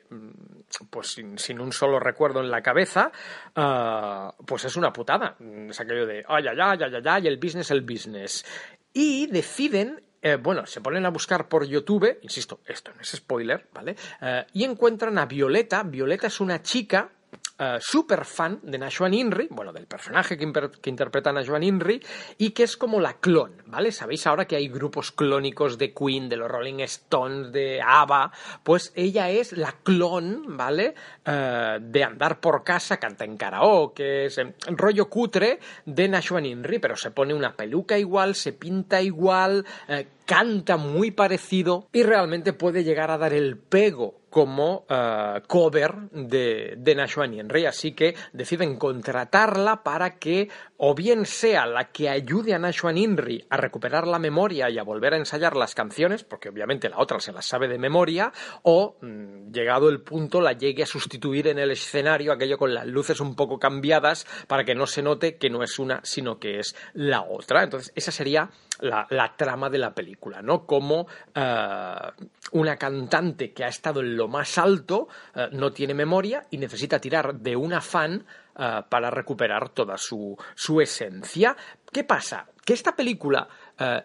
pues 0.90 1.16
sin, 1.36 1.60
un 1.60 1.72
solo 1.72 1.98
recuerdo 1.98 2.40
en 2.40 2.50
la 2.50 2.62
cabeza, 2.62 3.10
ah, 3.56 4.34
pues 4.44 4.66
es 4.66 4.76
una 4.76 4.92
putada. 4.92 5.36
Es 5.70 5.80
aquello 5.80 6.06
de, 6.06 6.24
ay, 6.28 6.44
ay, 6.48 6.58
ay, 6.60 6.78
ay, 6.82 7.02
ay, 7.06 7.26
el 7.26 7.38
business, 7.38 7.70
el 7.70 7.80
business. 7.80 8.44
Y 8.92 9.26
deciden 9.28 10.02
eh, 10.26 10.36
bueno, 10.36 10.64
se 10.64 10.80
ponen 10.80 11.04
a 11.04 11.10
buscar 11.10 11.48
por 11.48 11.66
YouTube, 11.66 12.18
insisto, 12.22 12.60
esto 12.64 12.92
no 12.94 13.02
es 13.02 13.10
spoiler, 13.10 13.68
¿vale? 13.74 13.94
Eh, 14.22 14.46
y 14.54 14.64
encuentran 14.64 15.18
a 15.18 15.26
Violeta. 15.26 15.82
Violeta 15.82 16.28
es 16.28 16.40
una 16.40 16.62
chica 16.62 17.10
uh, 17.64 17.80
super 17.80 18.24
fan 18.24 18.60
de 18.62 18.78
Nashwan 18.78 19.14
Inri, 19.14 19.48
bueno, 19.50 19.72
del 19.72 19.86
personaje 19.86 20.36
que, 20.36 20.44
interpreta 20.90 21.32
Nashwan 21.32 21.62
Inri, 21.62 22.00
y 22.38 22.50
que 22.50 22.64
es 22.64 22.76
como 22.76 23.00
la 23.00 23.14
clon, 23.14 23.62
¿vale? 23.66 23.92
Sabéis 23.92 24.26
ahora 24.26 24.46
que 24.46 24.56
hay 24.56 24.68
grupos 24.68 25.12
clónicos 25.12 25.78
de 25.78 25.92
Queen, 25.92 26.28
de 26.28 26.36
los 26.36 26.50
Rolling 26.50 26.80
Stones, 26.80 27.52
de 27.52 27.80
ABBA, 27.82 28.32
pues 28.62 28.92
ella 28.94 29.30
es 29.30 29.52
la 29.52 29.72
clon, 29.82 30.56
¿vale? 30.56 30.94
Uh, 31.26 31.80
de 31.80 32.04
andar 32.04 32.40
por 32.40 32.64
casa, 32.64 32.98
canta 32.98 33.24
en 33.24 33.36
karaoke, 33.36 34.26
es 34.26 34.40
rollo 34.66 35.08
cutre 35.08 35.58
de 35.86 36.08
Nashwan 36.08 36.46
Inri, 36.46 36.78
pero 36.78 36.96
se 36.96 37.10
pone 37.10 37.34
una 37.34 37.54
peluca 37.54 37.98
igual, 37.98 38.34
se 38.34 38.52
pinta 38.52 39.00
igual, 39.00 39.64
uh, 39.88 40.02
canta 40.24 40.76
muy 40.76 41.10
parecido 41.10 41.88
y 41.92 42.02
realmente 42.02 42.52
puede 42.52 42.84
llegar 42.84 43.10
a 43.10 43.18
dar 43.18 43.32
el 43.32 43.56
pego 43.58 44.24
como 44.34 44.84
uh, 44.90 45.46
cover 45.46 46.10
de, 46.10 46.74
de 46.76 46.94
Nashua 46.96 47.26
Henry. 47.26 47.66
Así 47.66 47.92
que 47.92 48.16
deciden 48.32 48.76
contratarla 48.78 49.84
para 49.84 50.18
que 50.18 50.48
o 50.76 50.92
bien 50.92 51.24
sea 51.24 51.66
la 51.66 51.92
que 51.92 52.08
ayude 52.08 52.52
a 52.52 52.58
Nashua 52.58 52.90
Henry 52.90 53.46
a 53.48 53.56
recuperar 53.56 54.08
la 54.08 54.18
memoria 54.18 54.68
y 54.70 54.78
a 54.78 54.82
volver 54.82 55.14
a 55.14 55.18
ensayar 55.18 55.54
las 55.54 55.76
canciones, 55.76 56.24
porque 56.24 56.48
obviamente 56.48 56.88
la 56.88 56.98
otra 56.98 57.20
se 57.20 57.30
las 57.30 57.46
sabe 57.46 57.68
de 57.68 57.78
memoria, 57.78 58.32
o 58.62 58.96
mm, 59.00 59.52
llegado 59.52 59.88
el 59.88 60.00
punto 60.00 60.40
la 60.40 60.52
llegue 60.52 60.82
a 60.82 60.86
sustituir 60.86 61.46
en 61.46 61.60
el 61.60 61.70
escenario, 61.70 62.32
aquello 62.32 62.58
con 62.58 62.74
las 62.74 62.86
luces 62.88 63.20
un 63.20 63.36
poco 63.36 63.60
cambiadas, 63.60 64.26
para 64.48 64.64
que 64.64 64.74
no 64.74 64.88
se 64.88 65.02
note 65.02 65.36
que 65.36 65.48
no 65.48 65.62
es 65.62 65.78
una, 65.78 66.00
sino 66.02 66.40
que 66.40 66.58
es 66.58 66.74
la 66.92 67.22
otra. 67.22 67.62
Entonces, 67.62 67.92
esa 67.94 68.10
sería 68.10 68.50
la, 68.84 69.06
la 69.10 69.34
trama 69.36 69.70
de 69.70 69.78
la 69.78 69.94
película, 69.94 70.42
¿no? 70.42 70.66
Como 70.66 71.00
uh, 71.02 72.24
una 72.52 72.76
cantante 72.76 73.52
que 73.52 73.64
ha 73.64 73.68
estado 73.68 74.00
en 74.00 74.16
lo 74.16 74.28
más 74.28 74.58
alto 74.58 75.08
uh, 75.34 75.40
no 75.52 75.72
tiene 75.72 75.94
memoria 75.94 76.46
y 76.50 76.58
necesita 76.58 77.00
tirar 77.00 77.34
de 77.34 77.56
un 77.56 77.72
afán 77.72 78.26
uh, 78.56 78.88
para 78.88 79.10
recuperar 79.10 79.70
toda 79.70 79.96
su, 79.96 80.36
su, 80.54 80.80
esencia. 80.80 81.56
¿Qué 81.94 82.02
pasa? 82.02 82.48
Que 82.64 82.72
esta 82.72 82.96
película, 82.96 83.46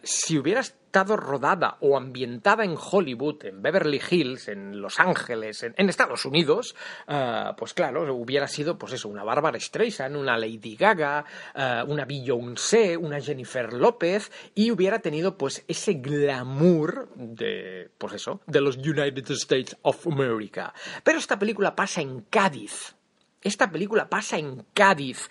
si 0.04 0.38
hubiera 0.38 0.62
estado 0.62 1.18
rodada 1.18 1.78
o 1.82 1.98
ambientada 1.98 2.64
en 2.64 2.76
Hollywood, 2.80 3.44
en 3.46 3.64
Beverly 3.64 4.00
Hills, 4.12 4.48
en 4.48 4.80
Los 4.80 5.00
Ángeles, 5.00 5.64
en, 5.64 5.90
Estados 5.90 6.24
Unidos, 6.24 6.76
uh, 7.08 7.56
pues 7.58 7.74
claro, 7.74 8.14
hubiera 8.14 8.48
sido, 8.48 8.78
pues 8.78 8.94
eso, 8.94 9.10
una 9.10 9.24
Bárbara 9.24 9.60
Streisand, 9.60 10.16
una 10.16 10.38
Lady 10.38 10.76
Gaga, 10.76 11.26
uh, 11.56 11.92
una 11.92 12.06
Beyoncé, 12.06 12.96
una 12.96 13.20
Jennifer 13.20 13.74
López, 13.74 14.32
y 14.54 14.70
hubiera 14.70 15.00
tenido, 15.00 15.36
pues, 15.36 15.64
ese 15.68 15.96
glamour 15.96 17.10
de, 17.16 17.90
pues 17.98 18.14
eso, 18.14 18.42
de 18.46 18.62
los 18.62 18.78
United 18.78 19.32
States 19.32 19.76
of 19.82 20.06
America. 20.06 20.76
Pero 21.04 21.18
esta 21.18 21.40
película 21.40 21.76
pasa 21.76 22.02
en 22.02 22.22
Cádiz. 22.30 22.96
Esta 23.42 23.72
película 23.72 24.08
pasa 24.08 24.38
en 24.38 24.64
Cádiz. 24.76 25.28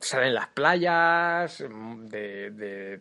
Salen 0.00 0.34
las 0.34 0.48
playas 0.48 1.58
de, 1.58 2.50
de 2.50 3.00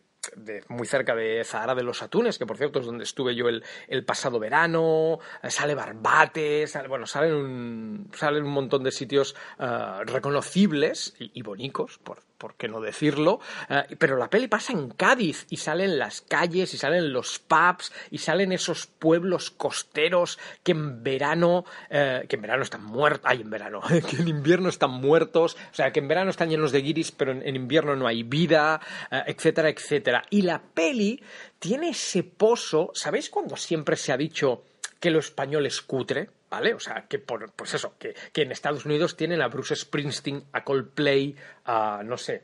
muy 0.69 0.87
cerca 0.87 1.15
de 1.15 1.43
Zahara 1.43 1.75
de 1.75 1.83
los 1.83 2.01
Atunes, 2.01 2.37
que 2.37 2.45
por 2.45 2.57
cierto 2.57 2.79
es 2.79 2.85
donde 2.85 3.03
estuve 3.03 3.35
yo 3.35 3.47
el, 3.49 3.63
pasado 4.05 4.39
verano, 4.39 5.19
sale 5.49 5.75
Barbate, 5.75 6.65
bueno, 6.87 7.05
salen 7.05 7.33
un, 7.33 8.11
salen 8.13 8.43
un 8.43 8.51
montón 8.51 8.83
de 8.83 8.91
sitios 8.91 9.35
uh, 9.59 10.03
reconocibles 10.03 11.15
y, 11.19 11.31
y 11.33 11.41
bonicos, 11.41 11.97
por, 11.99 12.19
por 12.37 12.55
qué 12.55 12.67
no 12.67 12.81
decirlo, 12.81 13.39
uh, 13.69 13.95
pero 13.97 14.17
la 14.17 14.29
peli 14.29 14.47
pasa 14.47 14.73
en 14.73 14.89
Cádiz 14.89 15.45
y 15.49 15.57
salen 15.57 15.97
las 15.97 16.21
calles 16.21 16.73
y 16.73 16.77
salen 16.77 17.11
los 17.13 17.39
pubs 17.39 17.91
y 18.11 18.19
salen 18.19 18.51
esos 18.51 18.87
pueblos 18.87 19.51
costeros 19.51 20.39
que 20.63 20.71
en 20.71 21.03
verano, 21.03 21.65
uh, 21.89 22.27
que 22.27 22.35
en 22.35 22.41
verano 22.41 22.63
están 22.63 22.83
muertos, 22.83 23.21
ay, 23.25 23.41
en 23.41 23.49
verano, 23.49 23.81
que 24.09 24.17
en 24.17 24.27
invierno 24.27 24.69
están 24.69 24.91
muertos, 24.91 25.57
o 25.71 25.75
sea, 25.75 25.91
que 25.91 25.99
en 25.99 26.07
verano 26.07 26.29
están 26.29 26.49
llenos 26.49 26.71
de 26.71 26.81
guiris, 26.81 27.11
pero 27.11 27.31
en 27.31 27.55
invierno 27.55 27.95
no 27.95 28.07
hay 28.07 28.23
vida, 28.23 28.81
etcétera, 29.11 29.69
etcétera. 29.69 30.16
Y 30.30 30.41
la 30.41 30.62
peli 30.62 31.21
tiene 31.60 31.89
ese 31.89 32.23
pozo, 32.23 32.91
¿sabéis 32.93 33.30
cuando 33.30 33.56
siempre 33.58 33.95
se 33.95 34.12
ha 34.12 34.17
dicho 34.17 34.63
que 34.99 35.12
lo 35.12 35.19
español 35.19 35.65
es 35.65 35.82
cutre? 35.82 36.30
¿Vale? 36.49 36.73
O 36.73 36.80
sea, 36.80 37.06
que 37.10 37.19
por, 37.19 37.51
pues 37.51 37.73
eso, 37.73 37.95
que, 37.99 38.15
que 38.32 38.43
en 38.43 38.51
Estados 38.51 38.86
Unidos 38.86 39.17
tienen 39.17 39.41
a 39.41 39.49
Bruce 39.49 39.75
Springsteen, 39.75 40.45
a 40.53 40.63
Coldplay, 40.63 41.36
a 41.65 42.01
no 42.06 42.17
sé, 42.17 42.43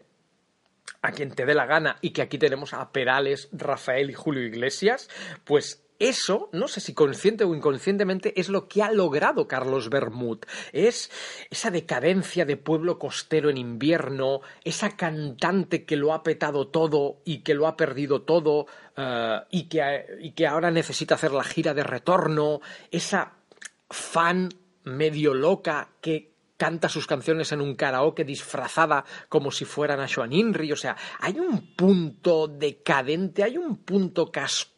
a 1.02 1.12
quien 1.12 1.34
te 1.34 1.46
dé 1.46 1.54
la 1.54 1.66
gana 1.66 1.98
y 2.02 2.12
que 2.12 2.22
aquí 2.22 2.38
tenemos 2.38 2.74
a 2.74 2.92
Perales, 2.92 3.50
Rafael 3.52 4.10
y 4.10 4.14
Julio 4.14 4.44
Iglesias, 4.44 5.10
pues 5.44 5.83
eso, 6.10 6.50
no 6.52 6.68
sé 6.68 6.82
si 6.82 6.94
consciente 6.94 7.44
o 7.44 7.56
inconscientemente, 7.56 8.40
es 8.40 8.50
lo 8.50 8.68
que 8.68 8.84
ha 8.84 8.92
logrado 8.92 9.48
Carlos 9.48 9.90
Bermud. 9.90 10.40
Es 10.72 11.10
esa 11.50 11.72
decadencia 11.72 12.46
de 12.46 12.58
pueblo 12.58 13.00
costero 13.00 13.50
en 13.50 13.58
invierno, 13.58 14.42
esa 14.64 14.98
cantante 14.98 15.86
que 15.86 15.96
lo 15.96 16.14
ha 16.14 16.24
petado 16.24 16.68
todo 16.68 17.22
y 17.24 17.40
que 17.40 17.54
lo 17.54 17.68
ha 17.68 17.78
perdido 17.78 18.24
todo 18.24 18.68
y, 19.50 19.64
que, 19.70 20.06
y 20.22 20.32
que 20.32 20.48
ahora 20.48 20.72
necesita 20.72 21.16
hacer 21.16 21.32
la 21.32 21.44
gira 21.44 21.74
de 21.74 21.84
retorno, 21.84 22.62
esa 22.92 23.34
fan 23.90 24.50
medio 24.84 25.34
loca 25.34 25.90
que 26.02 26.34
canta 26.58 26.90
sus 26.90 27.08
canciones 27.08 27.52
en 27.52 27.62
un 27.62 27.76
karaoke 27.76 28.24
disfrazada 28.24 29.06
como 29.30 29.52
si 29.52 29.66
fueran 29.66 30.00
a 30.00 30.08
Joan 30.08 30.34
Inri. 30.34 30.72
O 30.72 30.76
sea, 30.76 30.96
hay 31.20 31.40
un 31.40 31.76
punto 31.76 32.48
decadente, 32.48 33.44
hay 33.44 33.58
un 33.58 33.78
punto 33.78 34.32
casposo 34.32 34.73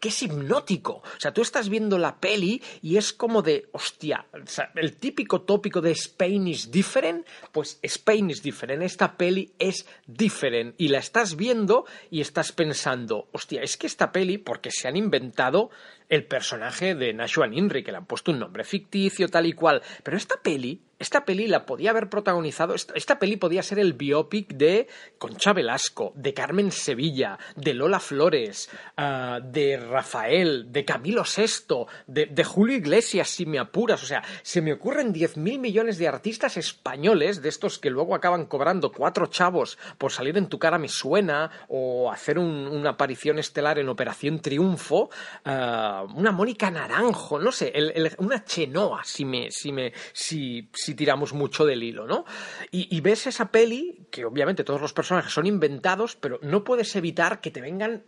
que 0.00 0.08
es 0.08 0.22
hipnótico. 0.22 1.02
O 1.02 1.20
sea, 1.20 1.32
tú 1.32 1.42
estás 1.42 1.68
viendo 1.68 1.98
la 1.98 2.18
peli 2.18 2.62
y 2.82 2.96
es 2.96 3.12
como 3.12 3.42
de, 3.42 3.68
hostia, 3.72 4.26
el 4.74 4.96
típico 4.96 5.42
tópico 5.42 5.80
de 5.80 5.92
Spain 5.92 6.48
is 6.48 6.70
different, 6.70 7.26
pues 7.52 7.78
Spain 7.82 8.30
is 8.30 8.42
different. 8.42 8.82
Esta 8.82 9.16
peli 9.16 9.52
es 9.58 9.86
different. 10.06 10.74
Y 10.78 10.88
la 10.88 10.98
estás 10.98 11.36
viendo 11.36 11.84
y 12.10 12.20
estás 12.22 12.52
pensando, 12.52 13.28
hostia, 13.32 13.62
es 13.62 13.76
que 13.76 13.86
esta 13.86 14.10
peli, 14.10 14.38
porque 14.38 14.70
se 14.70 14.88
han 14.88 14.96
inventado 14.96 15.70
el 16.08 16.24
personaje 16.24 16.94
de 16.94 17.12
Nashua 17.12 17.48
Inri, 17.52 17.82
que 17.82 17.90
le 17.90 17.98
han 17.98 18.06
puesto 18.06 18.30
un 18.30 18.38
nombre 18.38 18.64
ficticio, 18.64 19.28
tal 19.28 19.46
y 19.46 19.52
cual. 19.52 19.82
Pero 20.02 20.16
esta 20.16 20.36
peli, 20.40 20.80
esta 20.98 21.24
peli 21.24 21.46
la 21.46 21.66
podía 21.66 21.90
haber 21.90 22.08
protagonizado, 22.08 22.74
esta, 22.74 23.18
peli 23.18 23.36
podía 23.36 23.62
ser 23.62 23.78
el 23.78 23.92
biopic 23.92 24.54
de 24.54 24.88
Concha 25.18 25.52
Velasco, 25.52 26.12
de 26.14 26.32
Carmen 26.32 26.70
Sevilla, 26.70 27.38
de 27.56 27.74
Lola 27.74 28.00
Flores, 28.00 28.70
uh, 28.96 29.25
de 29.42 29.76
Rafael, 29.76 30.72
de 30.72 30.84
Camilo 30.84 31.22
VI, 31.24 31.86
de, 32.06 32.26
de, 32.26 32.44
Julio 32.44 32.76
Iglesias, 32.76 33.28
si 33.28 33.46
me 33.46 33.58
apuras. 33.58 34.02
O 34.02 34.06
sea, 34.06 34.22
se 34.42 34.60
me 34.60 34.72
ocurren 34.72 35.12
10.000 35.12 35.58
millones 35.58 35.98
de 35.98 36.08
artistas 36.08 36.56
españoles, 36.56 37.42
de 37.42 37.48
estos 37.48 37.78
que 37.78 37.90
luego 37.90 38.14
acaban 38.14 38.46
cobrando 38.46 38.92
cuatro 38.92 39.26
chavos 39.26 39.78
por 39.98 40.12
salir 40.12 40.36
en 40.36 40.48
tu 40.48 40.58
cara 40.58 40.78
me 40.78 40.88
suena, 40.88 41.50
o 41.68 42.10
hacer 42.10 42.38
un, 42.38 42.66
una 42.66 42.90
aparición 42.90 43.38
estelar 43.38 43.78
en 43.78 43.88
Operación 43.88 44.40
Triunfo. 44.40 45.10
Uh, 45.44 46.06
una 46.14 46.32
Mónica 46.32 46.70
Naranjo, 46.70 47.38
no 47.38 47.52
sé, 47.52 47.72
una 48.18 48.44
Chenoa, 48.44 49.02
si 49.04 49.24
me, 49.24 49.50
si 49.50 49.72
me, 49.72 49.92
si, 50.12 50.70
si 50.72 50.94
tiramos 50.94 51.32
mucho 51.32 51.64
del 51.64 51.82
hilo, 51.82 52.06
¿no? 52.06 52.24
Y, 52.70 52.94
y, 52.94 53.00
ves 53.00 53.26
esa 53.26 53.50
peli, 53.50 54.06
que 54.10 54.24
obviamente 54.24 54.64
todos 54.64 54.80
los 54.80 54.92
personajes 54.92 55.32
son 55.32 55.46
inventados, 55.46 56.16
pero 56.16 56.38
no 56.42 56.64
puedes 56.64 56.94
evitar 56.96 57.40
que 57.40 57.50
te 57.50 57.60
vengan 57.60 58.04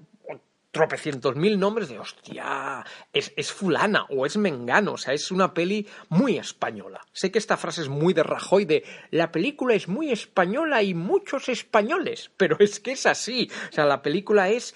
tropecientos 0.70 1.36
mil 1.36 1.58
nombres 1.58 1.88
de 1.88 1.98
hostia, 1.98 2.84
es, 3.12 3.32
es, 3.36 3.52
fulana 3.52 4.06
o 4.10 4.26
es 4.26 4.36
mengano, 4.36 4.92
o 4.92 4.98
sea, 4.98 5.14
es 5.14 5.30
una 5.30 5.54
peli 5.54 5.86
muy 6.08 6.36
española. 6.36 7.00
Sé 7.12 7.30
que 7.30 7.38
esta 7.38 7.56
frase 7.56 7.82
es 7.82 7.88
muy 7.88 8.12
de 8.14 8.22
Rajoy, 8.22 8.64
de 8.64 8.84
la 9.10 9.32
película 9.32 9.74
es 9.74 9.88
muy 9.88 10.10
española 10.10 10.82
y 10.82 10.94
muchos 10.94 11.48
españoles, 11.48 12.30
pero 12.36 12.56
es 12.60 12.80
que 12.80 12.92
es 12.92 13.06
así, 13.06 13.50
o 13.70 13.72
sea, 13.72 13.86
la 13.86 14.02
película 14.02 14.48
es 14.48 14.74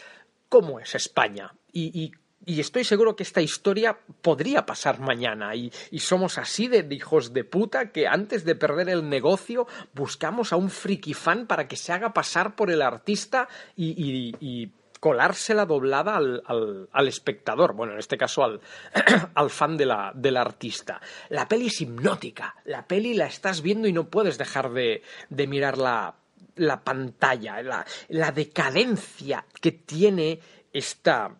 cómo 0.48 0.80
es 0.80 0.94
España. 0.94 1.54
Y, 1.72 1.98
y 1.98 2.12
y 2.44 2.60
estoy 2.60 2.84
seguro 2.84 3.14
que 3.14 3.22
esta 3.22 3.40
historia 3.40 3.98
podría 4.20 4.66
pasar 4.66 4.98
mañana. 4.98 5.54
Y, 5.54 5.72
y, 5.90 6.00
somos 6.00 6.38
así 6.38 6.66
de 6.66 6.86
hijos 6.92 7.32
de 7.32 7.44
puta 7.44 7.92
que 7.92 8.08
antes 8.08 8.44
de 8.44 8.56
perder 8.56 8.88
el 8.88 9.08
negocio 9.08 9.66
buscamos 9.94 10.52
a 10.52 10.56
un 10.56 10.70
friki 10.70 11.14
fan 11.14 11.46
para 11.46 11.68
que 11.68 11.76
se 11.76 11.92
haga 11.92 12.12
pasar 12.12 12.56
por 12.56 12.70
el 12.70 12.82
artista 12.82 13.48
y, 13.76 13.90
y, 13.90 14.34
y 14.40 14.72
colársela 15.02 15.66
doblada 15.66 16.16
al, 16.16 16.88
al, 16.92 17.08
espectador, 17.08 17.74
bueno, 17.74 17.94
en 17.94 17.98
este 17.98 18.16
caso 18.16 18.44
al, 18.44 18.60
al 19.34 19.50
fan 19.50 19.76
de 19.76 19.84
la, 19.84 20.12
del 20.14 20.36
artista. 20.36 21.00
La 21.30 21.48
peli 21.48 21.66
es 21.66 21.80
hipnótica, 21.80 22.54
la 22.66 22.86
peli 22.86 23.14
la 23.14 23.26
estás 23.26 23.62
viendo 23.62 23.88
y 23.88 23.92
no 23.92 24.04
puedes 24.04 24.38
dejar 24.38 24.70
de, 24.70 25.02
de 25.28 25.46
mirar 25.48 25.76
la, 25.76 26.14
la 26.54 26.84
pantalla, 26.84 27.60
la, 27.62 27.84
la 28.10 28.30
decadencia 28.30 29.44
que 29.60 29.72
tiene 29.72 30.38
esta 30.72 31.34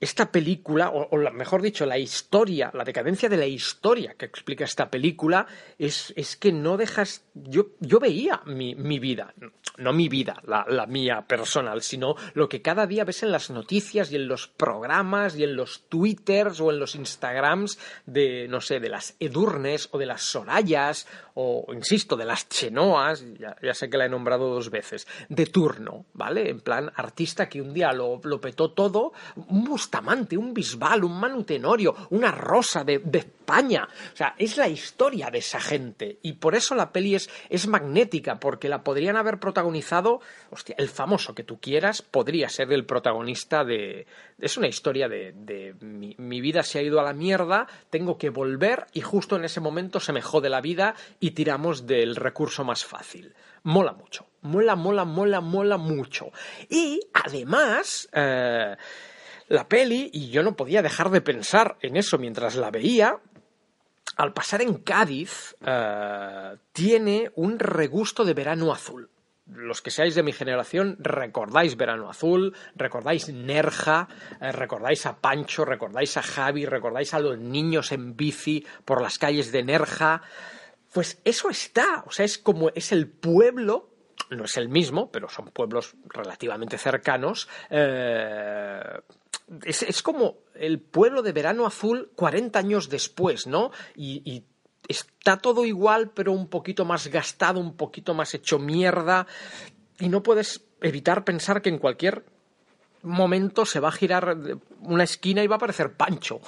esta 0.00 0.30
película, 0.30 0.90
o, 0.90 1.16
mejor 1.32 1.62
dicho, 1.62 1.86
la 1.86 1.98
historia, 1.98 2.70
la 2.74 2.84
decadencia 2.84 3.28
de 3.28 3.36
la 3.36 3.46
historia 3.46 4.14
que 4.14 4.26
explica 4.26 4.64
esta 4.64 4.90
película, 4.90 5.46
es, 5.78 6.12
es 6.16 6.36
que 6.36 6.52
no 6.52 6.76
dejas. 6.76 7.24
Yo, 7.34 7.68
yo 7.80 7.98
veía 7.98 8.42
mi, 8.46 8.74
mi 8.74 8.98
vida, 8.98 9.34
no 9.78 9.92
mi 9.92 10.08
vida, 10.08 10.40
la, 10.46 10.64
la, 10.68 10.86
mía 10.86 11.26
personal, 11.26 11.82
sino 11.82 12.14
lo 12.34 12.48
que 12.48 12.62
cada 12.62 12.86
día 12.86 13.04
ves 13.04 13.22
en 13.22 13.32
las 13.32 13.50
noticias 13.50 14.12
y 14.12 14.16
en 14.16 14.28
los 14.28 14.48
programas 14.48 15.36
y 15.36 15.44
en 15.44 15.56
los 15.56 15.88
twitters 15.88 16.60
o 16.60 16.70
en 16.70 16.78
los 16.78 16.94
instagrams 16.94 17.78
de, 18.06 18.46
no 18.48 18.60
sé, 18.60 18.80
de 18.80 18.88
las 18.88 19.16
Edurnes 19.20 19.88
o 19.92 19.98
de 19.98 20.06
las 20.06 20.22
Sorayas 20.22 21.06
o 21.38 21.66
insisto, 21.74 22.16
de 22.16 22.24
las 22.24 22.48
chenoas, 22.48 23.22
ya, 23.38 23.74
sé 23.74 23.90
que 23.90 23.98
la 23.98 24.06
he 24.06 24.08
nombrado 24.08 24.48
dos 24.54 24.70
veces, 24.70 25.06
de 25.28 25.44
turno, 25.44 26.06
¿vale? 26.14 26.48
En 26.48 26.60
plan, 26.60 26.90
artista 26.96 27.46
que 27.46 27.60
un 27.60 27.74
día 27.74 27.92
lo, 27.92 28.20
petó 28.40 28.72
todo, 28.72 29.12
un 29.48 29.64
Bustamante, 29.64 30.38
un 30.38 30.54
Bisbal, 30.54 31.04
un 31.04 31.20
Manu 31.20 31.44
Tenorio, 31.44 31.94
una 32.10 32.32
Rosa 32.32 32.84
de, 32.84 33.00
de, 33.00 33.18
España. 33.18 33.86
O 34.12 34.16
sea, 34.16 34.34
es 34.38 34.56
la 34.56 34.68
historia 34.68 35.30
de 35.30 35.38
esa 35.38 35.60
gente. 35.60 36.18
Y 36.22 36.32
por 36.32 36.56
eso 36.56 36.74
la 36.74 36.90
peli 36.90 37.14
es, 37.14 37.30
es 37.48 37.68
magnética, 37.68 38.40
porque 38.40 38.68
la 38.68 38.82
podrían 38.82 39.16
haber 39.16 39.38
protagonizado, 39.38 40.20
hostia, 40.50 40.74
el 40.78 40.88
famoso 40.88 41.34
que 41.34 41.44
tú 41.44 41.60
quieras, 41.60 42.02
podría 42.02 42.48
ser 42.48 42.72
el 42.72 42.86
protagonista 42.86 43.64
de... 43.64 44.06
Es 44.40 44.56
una 44.56 44.68
historia 44.68 45.08
de, 45.08 45.32
de 45.32 45.74
mi, 45.80 46.40
vida 46.40 46.62
se 46.62 46.78
ha 46.78 46.82
ido 46.82 47.00
a 47.00 47.04
la 47.04 47.12
mierda, 47.12 47.66
tengo 47.90 48.18
que 48.18 48.30
volver 48.30 48.86
y 48.92 49.00
justo 49.00 49.36
en 49.36 49.44
ese 49.44 49.60
momento 49.60 50.00
se 50.00 50.12
me 50.12 50.22
jode 50.22 50.50
la 50.50 50.60
vida 50.60 50.94
tiramos 51.30 51.86
del 51.86 52.16
recurso 52.16 52.64
más 52.64 52.84
fácil. 52.84 53.34
Mola 53.62 53.92
mucho, 53.92 54.26
mola, 54.42 54.76
mola, 54.76 55.04
mola, 55.04 55.40
mola 55.40 55.76
mucho. 55.76 56.30
Y 56.68 57.00
además, 57.12 58.08
eh, 58.12 58.76
la 59.48 59.68
peli, 59.68 60.10
y 60.12 60.30
yo 60.30 60.42
no 60.42 60.56
podía 60.56 60.82
dejar 60.82 61.10
de 61.10 61.20
pensar 61.20 61.76
en 61.80 61.96
eso 61.96 62.18
mientras 62.18 62.56
la 62.56 62.70
veía, 62.70 63.18
al 64.16 64.32
pasar 64.32 64.62
en 64.62 64.74
Cádiz, 64.78 65.56
eh, 65.66 66.56
tiene 66.72 67.30
un 67.34 67.58
regusto 67.58 68.24
de 68.24 68.34
verano 68.34 68.72
azul 68.72 69.10
los 69.46 69.80
que 69.80 69.90
seáis 69.90 70.14
de 70.14 70.22
mi 70.22 70.32
generación 70.32 70.96
recordáis 70.98 71.76
Verano 71.76 72.10
Azul, 72.10 72.54
recordáis 72.74 73.28
Nerja, 73.28 74.08
eh, 74.40 74.50
recordáis 74.50 75.06
a 75.06 75.16
Pancho, 75.16 75.64
recordáis 75.64 76.16
a 76.16 76.22
Javi, 76.22 76.66
recordáis 76.66 77.14
a 77.14 77.20
los 77.20 77.38
niños 77.38 77.92
en 77.92 78.16
bici 78.16 78.66
por 78.84 79.00
las 79.00 79.18
calles 79.18 79.52
de 79.52 79.62
Nerja. 79.62 80.22
Pues 80.96 81.20
eso 81.26 81.50
está, 81.50 82.04
o 82.06 82.10
sea, 82.10 82.24
es 82.24 82.38
como 82.38 82.70
es 82.70 82.90
el 82.90 83.06
pueblo 83.06 83.90
no 84.30 84.46
es 84.46 84.56
el 84.56 84.70
mismo, 84.70 85.10
pero 85.12 85.28
son 85.28 85.48
pueblos 85.48 85.94
relativamente 86.08 86.78
cercanos. 86.78 87.50
Eh, 87.68 88.80
es, 89.62 89.82
es, 89.82 90.02
como 90.02 90.38
el 90.54 90.80
pueblo 90.80 91.20
de 91.20 91.32
Verano 91.32 91.66
Azul 91.66 92.12
40 92.16 92.58
años 92.58 92.88
después, 92.88 93.46
¿no? 93.46 93.72
Y, 93.94 94.22
y 94.24 94.46
está 94.88 95.36
todo 95.36 95.66
igual, 95.66 96.12
pero 96.14 96.32
un 96.32 96.48
poquito 96.48 96.86
más 96.86 97.08
gastado, 97.08 97.60
un 97.60 97.76
poquito 97.76 98.14
más 98.14 98.32
hecho 98.32 98.58
mierda, 98.58 99.26
y 100.00 100.08
no 100.08 100.22
puedes 100.22 100.64
evitar 100.80 101.24
pensar 101.24 101.60
que 101.60 101.68
en 101.68 101.78
cualquier 101.78 102.24
momento 103.02 103.66
se 103.66 103.80
va 103.80 103.88
a 103.88 103.92
girar 103.92 104.34
una 104.80 105.04
esquina 105.04 105.44
y 105.44 105.46
va 105.46 105.56
a 105.56 105.58
aparecer 105.58 105.92
Pancho. 105.92 106.40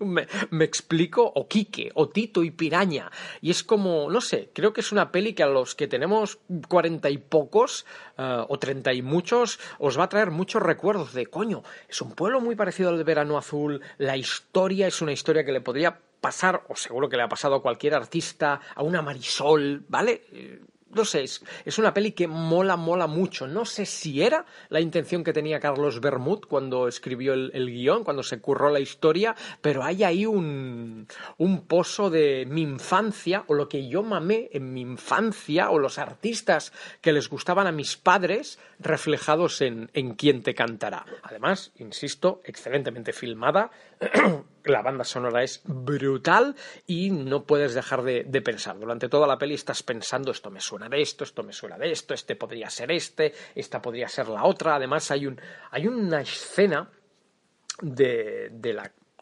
Me, 0.50 0.64
explico, 0.64 1.22
o 1.34 1.48
Quique, 1.48 1.90
o 1.94 2.08
Tito 2.08 2.42
y 2.42 2.50
Piraña. 2.50 3.10
Y 3.40 3.50
es 3.50 3.62
como, 3.62 4.10
no 4.10 4.20
sé, 4.20 4.50
creo 4.52 4.72
que 4.72 4.80
es 4.80 4.92
una 4.92 5.12
peli 5.12 5.34
que 5.34 5.42
a 5.42 5.46
los 5.46 5.74
que 5.74 5.88
tenemos 5.88 6.38
cuarenta 6.68 7.10
y 7.10 7.18
pocos, 7.18 7.86
uh, 8.18 8.44
o 8.48 8.58
treinta 8.58 8.92
y 8.92 9.02
muchos, 9.02 9.58
os 9.78 9.98
va 9.98 10.04
a 10.04 10.08
traer 10.08 10.30
muchos 10.30 10.62
recuerdos 10.62 11.12
de, 11.14 11.26
coño, 11.26 11.62
es 11.88 12.00
un 12.00 12.12
pueblo 12.12 12.40
muy 12.40 12.56
parecido 12.56 12.90
al 12.90 12.98
de 12.98 13.04
Verano 13.04 13.38
Azul, 13.38 13.80
la 13.98 14.16
historia 14.16 14.86
es 14.86 15.00
una 15.00 15.12
historia 15.12 15.44
que 15.44 15.52
le 15.52 15.60
podría 15.60 15.98
pasar, 16.20 16.64
o 16.68 16.76
seguro 16.76 17.08
que 17.08 17.16
le 17.16 17.22
ha 17.22 17.28
pasado 17.28 17.56
a 17.56 17.62
cualquier 17.62 17.94
artista, 17.94 18.60
a 18.74 18.82
una 18.82 19.02
Marisol, 19.02 19.84
¿vale? 19.88 20.22
No 20.96 21.02
es, 21.14 21.78
una 21.78 21.92
peli 21.92 22.12
que 22.12 22.26
mola, 22.26 22.76
mola 22.76 23.06
mucho. 23.06 23.46
No 23.46 23.66
sé 23.66 23.84
si 23.84 24.22
era 24.22 24.46
la 24.70 24.80
intención 24.80 25.22
que 25.22 25.34
tenía 25.34 25.60
Carlos 25.60 26.00
Bermud 26.00 26.40
cuando 26.48 26.88
escribió 26.88 27.34
el, 27.34 27.50
el 27.52 27.70
guion, 27.70 28.02
cuando 28.02 28.22
se 28.22 28.40
curró 28.40 28.70
la 28.70 28.80
historia, 28.80 29.36
pero 29.60 29.84
hay 29.84 30.04
ahí 30.04 30.24
un, 30.24 31.06
un 31.36 31.66
pozo 31.66 32.08
de 32.08 32.46
mi 32.46 32.62
infancia, 32.62 33.44
o 33.46 33.54
lo 33.54 33.68
que 33.68 33.88
yo 33.88 34.02
mamé 34.02 34.48
en 34.52 34.72
mi 34.72 34.80
infancia, 34.80 35.70
o 35.70 35.78
los 35.78 35.98
artistas 35.98 36.72
que 37.02 37.12
les 37.12 37.28
gustaban 37.28 37.66
a 37.66 37.72
mis 37.72 37.96
padres, 37.98 38.58
reflejados 38.78 39.60
en, 39.60 39.90
en 39.92 40.14
Quién 40.14 40.42
te 40.42 40.54
cantará. 40.54 41.04
Además, 41.22 41.72
insisto, 41.78 42.40
excelentemente 42.44 43.12
filmada. 43.12 43.70
la 44.64 44.82
banda 44.82 45.04
sonora 45.04 45.42
es 45.42 45.62
brutal 45.64 46.54
y 46.86 47.10
no 47.10 47.44
puedes 47.44 47.74
dejar 47.74 48.02
de, 48.02 48.24
pensar. 48.42 48.78
Durante 48.78 49.08
toda 49.08 49.26
la 49.26 49.38
peli 49.38 49.54
estás 49.54 49.82
pensando 49.82 50.30
esto 50.30 50.50
me 50.50 50.60
suena 50.60 50.88
de 50.88 51.00
esto, 51.00 51.24
esto 51.24 51.42
me 51.42 51.52
suena 51.52 51.78
de 51.78 51.92
esto, 51.92 52.14
este 52.14 52.36
podría 52.36 52.68
ser 52.70 52.90
este, 52.90 53.32
esta 53.54 53.80
podría 53.80 54.08
ser 54.08 54.28
la 54.28 54.44
otra. 54.44 54.76
Además 54.76 55.10
hay, 55.10 55.26
un, 55.26 55.40
hay 55.70 55.86
una 55.86 56.20
escena 56.20 56.90
de, 57.80 58.50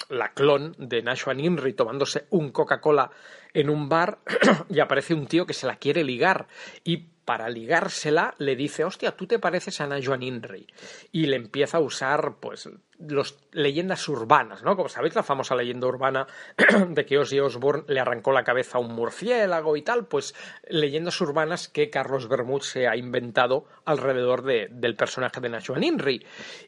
la, 0.09 0.33
clon 0.33 0.75
de 0.79 1.03
Nashua 1.03 1.35
Inri 1.35 1.75
tomándose 1.75 2.27
un 2.31 2.51
Coca-Cola 2.51 3.11
en 3.53 3.71
un 3.71 3.89
bar 3.89 4.19
y 4.69 4.81
aparece 4.81 5.15
un 5.15 5.27
tío 5.27 5.47
que 5.47 5.55
se 5.55 5.67
la 5.67 5.77
quiere 5.77 6.05
ligar 6.05 6.47
y 6.85 7.14
para 7.25 7.49
ligársela 7.49 8.35
le 8.39 8.57
dice, 8.57 8.85
hostia, 8.85 9.13
tú 9.13 9.27
te 9.27 9.39
pareces 9.39 9.81
a 9.81 9.85
Ana 9.85 9.99
Joan 10.03 10.23
Inri. 10.23 10.67
Y 11.13 11.27
le 11.27 11.37
empieza 11.37 11.79
a 11.79 11.81
usar, 11.81 12.37
pues, 12.41 12.69
los 12.99 13.39
leyendas 13.53 14.09
urbanas, 14.09 14.63
¿no? 14.63 14.77
Como 14.77 14.89
sabéis, 14.89 15.15
la 15.15 15.23
famosa 15.23 15.55
leyenda 15.55 15.87
urbana 15.87 16.27
de 16.89 17.07
que 17.07 17.19
Ozzy 17.19 17.41
Osbourne 17.41 17.85
le 17.89 18.01
arrancó 18.01 18.33
la 18.33 18.45
cabeza 18.45 18.79
a 18.79 18.81
un 18.81 18.95
murciélago 18.95 19.77
y 19.77 19.83
tal, 19.83 20.07
pues 20.07 20.35
leyendas 20.69 21.21
urbanas 21.21 21.69
que 21.69 21.91
Carlos 21.91 22.29
Bermud 22.29 22.63
se 22.63 22.87
ha 22.87 22.97
inventado 22.97 23.67
alrededor 23.85 24.43
de, 24.43 24.69
del 24.71 24.97
personaje 24.97 25.41
de 25.41 25.49
Nacho 25.49 25.75
Inri. 25.77 26.25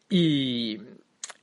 Y, 0.08 0.80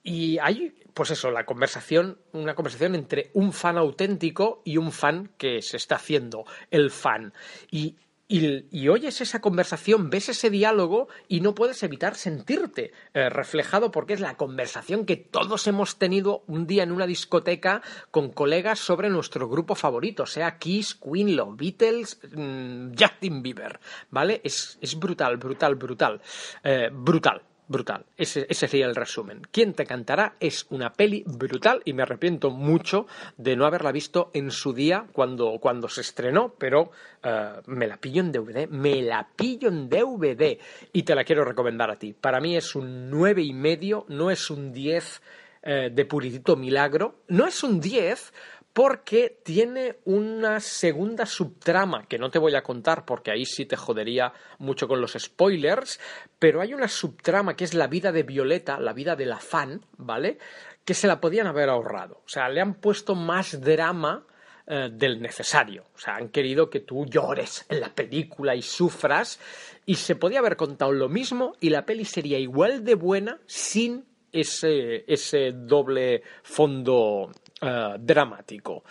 y 0.03 0.37
hay, 0.39 0.73
pues 0.93 1.11
eso, 1.11 1.31
la 1.31 1.45
conversación, 1.45 2.19
una 2.33 2.55
conversación 2.55 2.95
entre 2.95 3.31
un 3.33 3.53
fan 3.53 3.77
auténtico 3.77 4.61
y 4.65 4.77
un 4.77 4.91
fan 4.91 5.31
que 5.37 5.61
se 5.61 5.77
está 5.77 5.95
haciendo 5.95 6.45
el 6.71 6.91
fan. 6.91 7.33
Y 7.71 7.95
y, 8.27 8.87
oyes 8.87 9.21
esa 9.21 9.41
conversación, 9.41 10.09
ves 10.09 10.29
ese 10.29 10.49
diálogo 10.49 11.07
y 11.27 11.41
no 11.41 11.53
puedes 11.53 11.83
evitar 11.83 12.15
sentirte 12.15 12.91
eh, 13.13 13.29
reflejado 13.29 13.91
porque 13.91 14.13
es 14.13 14.21
la 14.21 14.37
conversación 14.37 15.05
que 15.05 15.17
todos 15.17 15.67
hemos 15.67 15.97
tenido 15.99 16.43
un 16.47 16.65
día 16.65 16.83
en 16.83 16.91
una 16.91 17.05
discoteca 17.05 17.81
con 18.11 18.31
colegas 18.31 18.79
sobre 18.79 19.09
nuestro 19.09 19.49
grupo 19.49 19.75
favorito, 19.75 20.25
sea 20.25 20.57
Kiss, 20.57 20.95
Queen, 20.95 21.35
los 21.35 21.55
Beatles, 21.55 22.19
mmm, 22.31 22.93
Justin 22.97 23.43
Bieber, 23.43 23.79
¿vale? 24.09 24.41
Es, 24.43 24.77
es 24.81 24.97
brutal, 24.97 25.37
brutal, 25.37 25.75
brutal, 25.75 26.21
eh, 26.63 26.89
brutal. 26.91 27.41
Brutal, 27.65 28.05
ese, 28.17 28.45
ese, 28.49 28.67
sería 28.67 28.85
el 28.85 28.95
resumen. 28.95 29.41
¿Quién 29.51 29.73
te 29.73 29.85
cantará? 29.85 30.35
Es 30.41 30.65
una 30.69 30.91
peli 30.91 31.23
brutal 31.25 31.81
y 31.85 31.93
me 31.93 32.03
arrepiento 32.03 32.49
mucho 32.49 33.07
de 33.37 33.55
no 33.55 33.65
haberla 33.65 33.93
visto 33.93 34.31
en 34.33 34.51
su 34.51 34.73
día 34.73 35.05
cuando, 35.13 35.57
cuando 35.61 35.87
se 35.87 36.01
estrenó, 36.01 36.53
pero 36.57 36.91
uh, 37.23 37.61
me 37.67 37.87
la 37.87 37.97
pillo 37.97 38.21
en 38.21 38.33
DVD, 38.33 38.67
me 38.67 39.01
la 39.01 39.29
pillo 39.35 39.69
en 39.69 39.87
DVD 39.87 40.59
y 40.91 41.03
te 41.03 41.15
la 41.15 41.23
quiero 41.23 41.45
recomendar 41.45 41.89
a 41.89 41.97
ti. 41.97 42.13
Para 42.13 42.41
mí 42.41 42.57
es 42.57 42.75
un 42.75 43.09
nueve 43.09 43.41
y 43.41 43.53
medio, 43.53 44.05
no 44.09 44.29
es 44.29 44.49
un 44.49 44.73
10 44.73 45.21
eh, 45.65 45.89
de 45.89 46.05
puritito 46.05 46.57
milagro, 46.57 47.19
no 47.29 47.47
es 47.47 47.63
un 47.63 47.79
10 47.79 48.33
porque 48.73 49.39
tiene 49.43 49.99
una 50.05 50.59
segunda 50.59 51.27
subtrama 51.27 52.07
que 52.07 52.17
no 52.17 52.31
te 52.31 52.39
voy 52.39 52.55
a 52.55 52.63
contar 52.63 53.05
porque 53.05 53.31
ahí 53.31 53.45
sí 53.45 53.65
te 53.65 53.77
jodería 53.77 54.33
mucho 54.57 54.87
con 54.87 54.99
los 54.99 55.13
spoilers, 55.13 55.99
pero 56.39 56.59
hay 56.59 56.73
una 56.73 56.87
subtrama 56.87 57.55
que 57.55 57.63
es 57.65 57.75
la 57.75 57.87
vida 57.87 58.11
de 58.11 58.23
Violeta, 58.23 58.79
la 58.79 58.93
vida 58.93 59.15
de 59.15 59.27
la 59.27 59.37
fan, 59.37 59.85
¿vale? 59.97 60.39
Que 60.83 60.95
se 60.95 61.07
la 61.07 61.21
podían 61.21 61.45
haber 61.45 61.69
ahorrado. 61.69 62.23
O 62.25 62.29
sea, 62.29 62.49
le 62.49 62.61
han 62.61 62.73
puesto 62.73 63.13
más 63.13 63.61
drama 63.61 64.25
eh, 64.65 64.89
del 64.91 65.21
necesario. 65.21 65.85
O 65.93 65.99
sea, 65.99 66.15
han 66.15 66.29
querido 66.29 66.71
que 66.71 66.79
tú 66.79 67.05
llores 67.05 67.65
en 67.69 67.79
la 67.79 67.89
película 67.89 68.55
y 68.55 68.63
sufras 68.63 69.39
y 69.85 69.95
se 69.95 70.15
podía 70.15 70.39
haber 70.39 70.55
contado 70.55 70.91
lo 70.93 71.09
mismo 71.09 71.53
y 71.59 71.69
la 71.69 71.85
peli 71.85 72.05
sería 72.05 72.39
igual 72.39 72.83
de 72.83 72.95
buena 72.95 73.39
sin 73.45 74.05
ese, 74.31 75.05
ese 75.07 75.51
doble 75.51 76.23
fondo 76.41 77.29
uh, 77.63 77.97
dramático. 77.97 78.83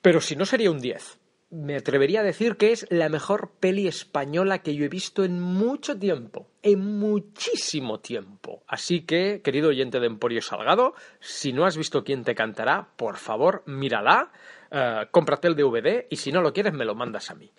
Pero 0.00 0.20
si 0.20 0.36
no 0.36 0.46
sería 0.46 0.70
un 0.70 0.80
10. 0.80 1.18
Me 1.50 1.76
atrevería 1.76 2.20
a 2.20 2.24
decir 2.24 2.58
que 2.58 2.72
es 2.72 2.86
la 2.90 3.08
mejor 3.08 3.52
peli 3.58 3.88
española 3.88 4.58
que 4.58 4.74
yo 4.74 4.84
he 4.84 4.90
visto 4.90 5.24
en 5.24 5.40
mucho 5.40 5.98
tiempo, 5.98 6.50
en 6.62 6.98
muchísimo 6.98 8.00
tiempo. 8.00 8.64
Así 8.68 9.06
que, 9.06 9.40
querido 9.42 9.70
oyente 9.70 9.98
de 9.98 10.08
Emporio 10.08 10.42
Salgado, 10.42 10.92
si 11.20 11.54
no 11.54 11.64
has 11.64 11.78
visto 11.78 12.04
quién 12.04 12.22
te 12.22 12.34
cantará, 12.34 12.90
por 12.96 13.16
favor, 13.16 13.62
mírala, 13.64 14.30
uh, 14.70 15.10
cómprate 15.10 15.48
el 15.48 15.56
DVD 15.56 16.06
y 16.10 16.16
si 16.16 16.32
no 16.32 16.42
lo 16.42 16.52
quieres 16.52 16.74
me 16.74 16.84
lo 16.84 16.94
mandas 16.94 17.30
a 17.30 17.34
mí. 17.34 17.50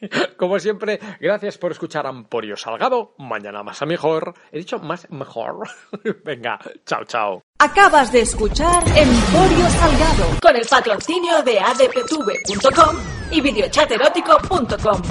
Como 0.36 0.58
siempre, 0.58 0.98
gracias 1.18 1.56
por 1.56 1.72
escuchar 1.72 2.04
Emporio 2.04 2.56
Salgado. 2.56 3.14
Mañana 3.16 3.62
más 3.62 3.80
a 3.80 3.86
mejor. 3.86 4.34
He 4.52 4.58
dicho 4.58 4.78
más 4.78 5.10
mejor. 5.10 5.66
Venga, 6.24 6.58
chao, 6.84 7.04
chao. 7.04 7.47
Acabas 7.60 8.12
de 8.12 8.20
escuchar 8.20 8.84
Emporio 8.86 9.68
Salgado 9.70 10.26
con 10.40 10.54
el 10.54 10.64
patrocinio 10.64 11.42
de 11.42 11.58
adptv.com 11.58 12.96
y 13.32 13.40
videochaterótico.com. 13.40 15.02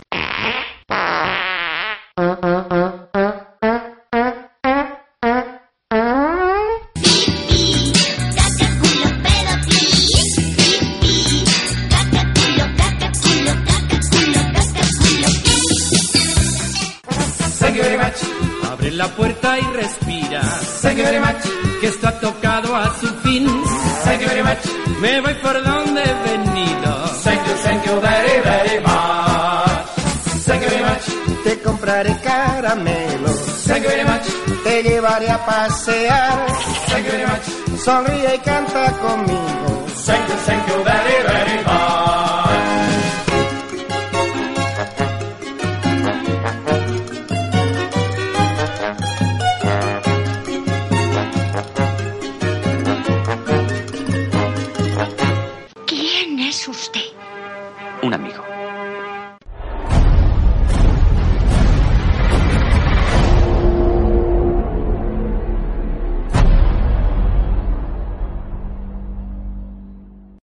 compraré 31.88 32.18
caramelos. 32.22 33.64
Thank 33.66 33.84
you 33.84 33.90
very 33.90 34.04
much. 34.04 34.28
Te 34.64 34.84
llevaré 34.84 35.30
a 35.30 35.38
pasear. 35.46 36.46
Thank 36.88 37.06
you 37.06 37.12
very 37.12 37.26
much. 37.26 37.80
Sonríe 37.80 38.36
y 38.36 38.40
canta 38.40 38.92
conmigo. 38.92 39.86
Thank 40.06 40.28
you, 40.28 40.36
thank 40.46 40.68
you 40.68 40.84
very, 40.84 41.24
very 41.24 41.64
much. 41.64 42.27